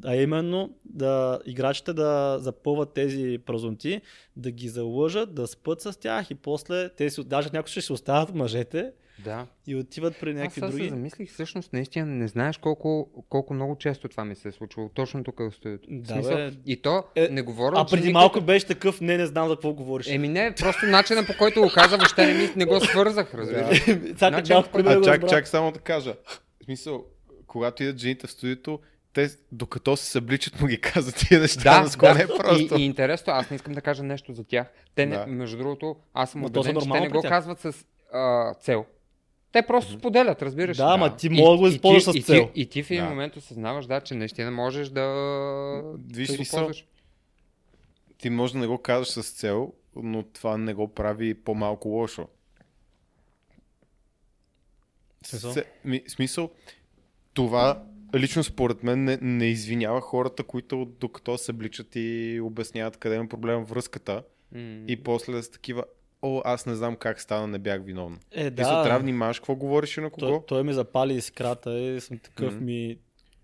[0.05, 4.01] а именно да играчите да запълват тези празноти,
[4.35, 7.93] да ги залъжат, да спът с тях и после те си, даже някои ще си
[7.93, 9.47] остават мъжете да.
[9.67, 10.89] и отиват при Аз някакви се други.
[10.89, 14.89] замислих, всъщност наистина не знаеш колко, колко много често това ми се е случвало.
[14.89, 15.87] Точно тук в студиото.
[15.89, 16.51] Да, смисъл, бе.
[16.65, 19.55] И то Е, не говоря, А преди никой- малко беше такъв, не, не знам за
[19.55, 20.07] какво говориш.
[20.07, 23.83] Еми не, просто начина по който го каза, въобще не, ми, не го свързах, разбираш.
[24.17, 26.15] Значи, малко ако- пример А чак, чак само да кажа.
[26.61, 27.05] В смисъл,
[27.47, 28.79] когато идат жените в студиото,
[29.13, 32.13] те докато се събличат му ги казват тия неща, да, да.
[32.13, 32.75] не е просто.
[32.75, 34.67] И, и интересно, аз не искам да кажа нещо за тях.
[34.95, 35.27] Те, не, Да.
[35.27, 37.29] между другото, аз съм убеден, че те не го тях.
[37.29, 38.85] казват с а, цел.
[39.51, 40.77] Те просто споделят, разбираш.
[40.77, 42.49] Да, ама ти И- мога да го ти- използваш с и ти- цел.
[42.55, 43.09] И ти в един Да.
[43.09, 45.03] момент осъзнаваш, да, че наистина можеш да,
[46.07, 46.85] Виж да го ползваш.
[48.17, 52.27] Ти може да не го казваш с цел, но това не го прави по-малко лошо.
[55.23, 55.51] Смисъл?
[55.51, 56.49] Се, ми, смисъл,
[57.33, 57.83] това
[58.15, 63.27] лично според мен не, не извинява хората, които докато се обличат и обясняват къде има
[63.27, 64.59] проблем в връзката М.
[64.87, 65.83] и после с такива
[66.21, 68.17] о, аз не знам как стана, не бях виновна.
[68.31, 68.63] Е, Да.
[68.63, 70.27] Ти трябва да внимаваш какво говориш и на кого.
[70.27, 72.65] Той, той ми запали искрата и съм такъв Мгм.
[72.65, 72.97] ми...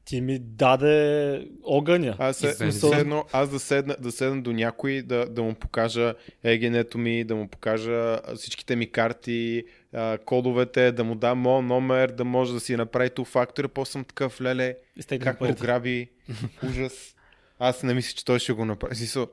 [0.05, 2.15] Ти ми даде огъня.
[2.19, 2.89] Аз, се, Известно.
[2.91, 6.13] все едно, аз да седна, да седна до някой, да, да му покажа
[6.43, 9.63] егенето ми, да му покажа всичките ми карти,
[10.25, 13.67] кодовете, да му дам моят номер, да може да си направи ту фактора.
[13.67, 14.75] После съм такъв, леле,
[15.21, 15.57] как парите.
[15.57, 16.09] програби,
[16.69, 17.15] ужас.
[17.59, 18.95] Аз не мисля, че той ще го направи.
[18.95, 19.27] Смисъл,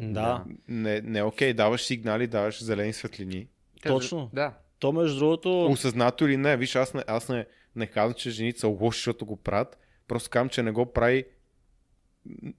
[0.00, 0.44] Да.
[0.68, 3.46] Не, не окей, даваш сигнали, даваш зелени светлини.
[3.82, 4.30] Точно.
[4.32, 4.54] Да.
[4.78, 5.66] То между другото...
[5.66, 7.46] Осъзнато или не, виж, аз не, аз не,
[7.76, 9.78] не казвам, че жените са лоши, защото го правят.
[10.08, 11.24] Просто казвам, че не го прави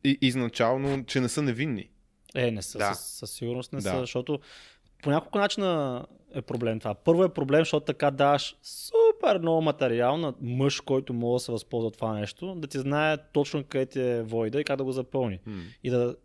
[0.04, 1.90] и, изначално, че не са невинни.
[2.36, 2.94] Е, не са, Да.
[2.94, 3.90] със, със сигурност не Да.
[3.90, 4.40] са, защото
[5.04, 6.94] по няколко начина е проблем това.
[6.96, 11.52] Първо е проблем, защото така даваш супер много материал на мъж, който може да се
[11.52, 14.84] възползва от това нещо, да ти знае точно къде ти е войда и как да
[14.84, 15.40] го запълни.
[15.46, 15.62] М.
[15.84, 16.16] И, да,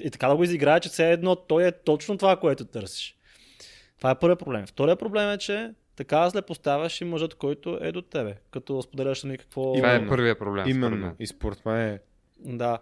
[0.00, 3.16] и така да го изиграе, че все едно той е точно това, което търсиш.
[3.98, 4.66] Това е първият проблем.
[4.66, 9.24] Вторият проблем е, че така зле поставяш и мъжът, който е до тебе, като споделяш
[9.24, 9.74] ми какво...
[9.74, 10.68] Това е първият проблем.
[10.68, 10.96] Именно.
[10.96, 11.16] мен.
[11.18, 12.00] И според мен е
[12.38, 12.78] Да.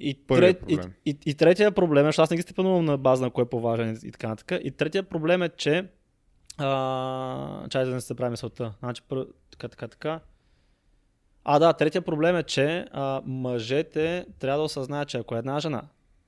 [0.00, 0.92] И, трет, и, проблем.
[1.06, 3.98] и, и, третия проблем, защото аз не ги степенувам на база на кой е по-важен
[4.04, 4.60] и така нататък.
[4.64, 5.84] И третия проблем е, че
[6.58, 8.74] а, чай да не се прави мисълта.
[8.78, 9.26] Значи, пър...
[9.50, 10.20] така, така, така.
[11.44, 15.82] А, да, третия проблем е, че а, мъжете трябва да осъзнаят, че ако една жена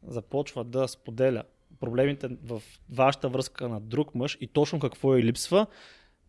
[0.06, 1.42] започва да споделя
[1.80, 5.66] проблемите в вашата връзка на друг мъж и точно какво й липсва,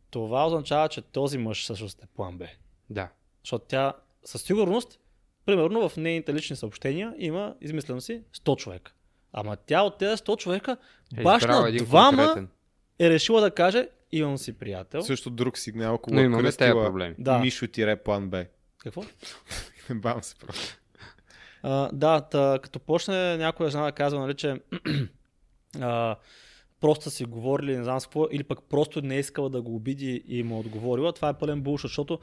[0.10, 2.48] това означава, че този мъж всъщност е план Б.
[2.90, 3.10] Да.
[3.44, 3.94] Защото тя
[4.26, 5.00] със сигурност,
[5.46, 8.94] примерно в нейните лични съобщения има, измислям си, 100 човека.
[9.34, 10.78] Ама тя от тези 100 човека,
[11.18, 12.50] Е, баш на двама конкретен.
[13.00, 15.02] е решила да каже, имам си приятел.
[15.02, 17.16] също друг сигнал, е тези кръстила проблеми.
[17.20, 17.40] Да.
[17.40, 18.46] Мишо тире план Б.
[18.78, 19.04] Какво?
[19.96, 20.79] Бавам се просто.
[21.64, 24.62] А, да, та, като почне някоя жена да казва, нали, че
[25.82, 26.16] а,
[26.82, 29.62] просто са си говорили, не знам с какво, или пък просто не е искала да
[29.62, 32.20] го обиди и му е отговорила, това е пълен булшот, защото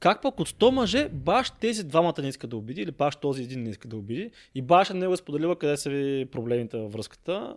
[0.00, 3.42] как пък от 100 мъже, баш тези двамата не иска да обиди, или баш този
[3.42, 6.92] един не иска да обиди, и баш него е споделила къде са ви проблемите във
[6.92, 7.56] връзката.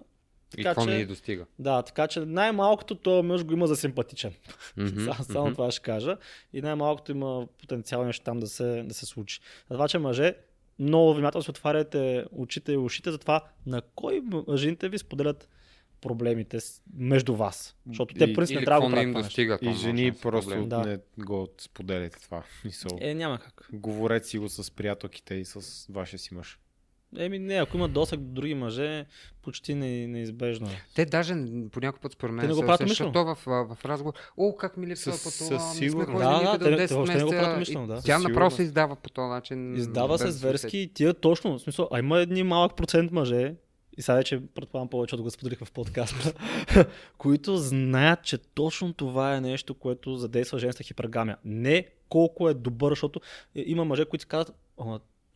[0.53, 1.45] И Така какво че- не ни достига.
[1.59, 4.34] Да, така че най-малкото този мъж го има за симпатичен.
[4.77, 5.53] Мгм, Само, мгм.
[5.55, 6.17] това ще кажа.
[6.53, 9.39] И най-малкото има потенциал нещо там да се, да се случи.
[9.69, 10.34] Затова, че мъже,
[10.80, 15.49] много внимателно си отваряте очите и ушите за това на кой мъжите ви споделят
[16.01, 16.57] проблемите
[16.93, 17.75] между вас.
[17.88, 19.25] Защото те принцип не трябва да им правят.
[19.25, 19.59] достига.
[19.61, 20.69] И жени просто проблем.
[20.69, 20.86] Да.
[20.86, 22.43] не го споделяте това.
[22.65, 22.97] Мисъл.
[23.01, 23.67] Е, няма как.
[23.73, 26.59] Говорете си го с приятелките и с вашия си мъж.
[27.18, 29.05] Еми не, ако има досък до други мъже,
[29.41, 30.82] почти не, неизбежно е.
[30.95, 31.34] Те даже
[31.72, 33.26] по някой път според мен не го правят усещат, умишлено.
[33.36, 36.12] защото в, в, разговор, о, как ми липсва Със- по със това, сигурност.
[36.12, 38.01] ходили Да, да, те- от те 10 въобще не го правят и да.
[38.01, 39.76] Тя Със направо се издава по този начин.
[39.76, 41.53] Издава се зверски и тия точно.
[41.53, 43.55] В смисъл, а има едни малък процент мъже,
[43.97, 46.34] и сега вече предполагам повече да го споделих в подкаста,
[47.18, 51.38] които знаят, че точно това е нещо, което задейства женска хипергамия.
[51.45, 53.20] Не колко е добър, защото
[53.55, 54.55] е, има мъже, които си казват,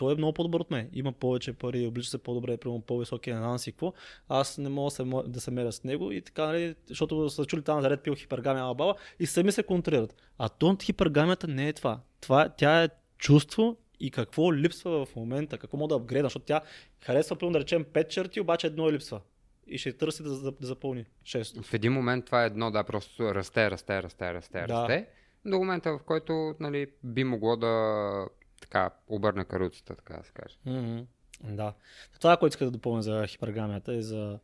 [0.04, 0.89] той е много по-добър от мен.
[0.93, 3.93] Има повече пари, облича се по-добре, примерно по-високи не знам си какво.
[4.30, 7.45] Аз не мога да се, да се меря с него и така, нали, защото са
[7.45, 10.16] чули там заред пил хипергамия ала баба и сами се контролират.
[10.38, 11.99] А то хипергамията не е това.
[12.22, 12.49] това.
[12.49, 16.62] Тя е чувство и какво липсва в момента, какво мога да апгрейда, защото тя
[16.99, 19.22] харесва, примерно да речем 5 черти, обаче едно е липсва.
[19.68, 21.64] И ще търси да, да, да запълни 6.
[21.64, 24.74] В един момент това е едно, да, просто расте, расте, расте, расте, Да.
[24.74, 25.08] расте.
[25.45, 28.26] До момента, в който нали, би могло да
[28.74, 30.56] така, обърне каруцата, така да се каже.
[30.68, 31.06] Mm-hmm.
[31.44, 31.74] Да.
[32.20, 34.40] Това е което иска да допълня за хипергамията и за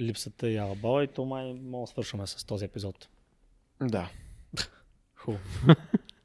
[0.00, 3.08] липсата и алабала и то май мога да свършваме с този епизод.
[3.80, 4.10] Да.
[5.16, 5.44] Хубаво.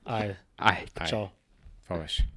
[0.05, 1.07] Айде, Ай, Ай.
[1.07, 1.25] чао.
[1.83, 2.29] Това беше.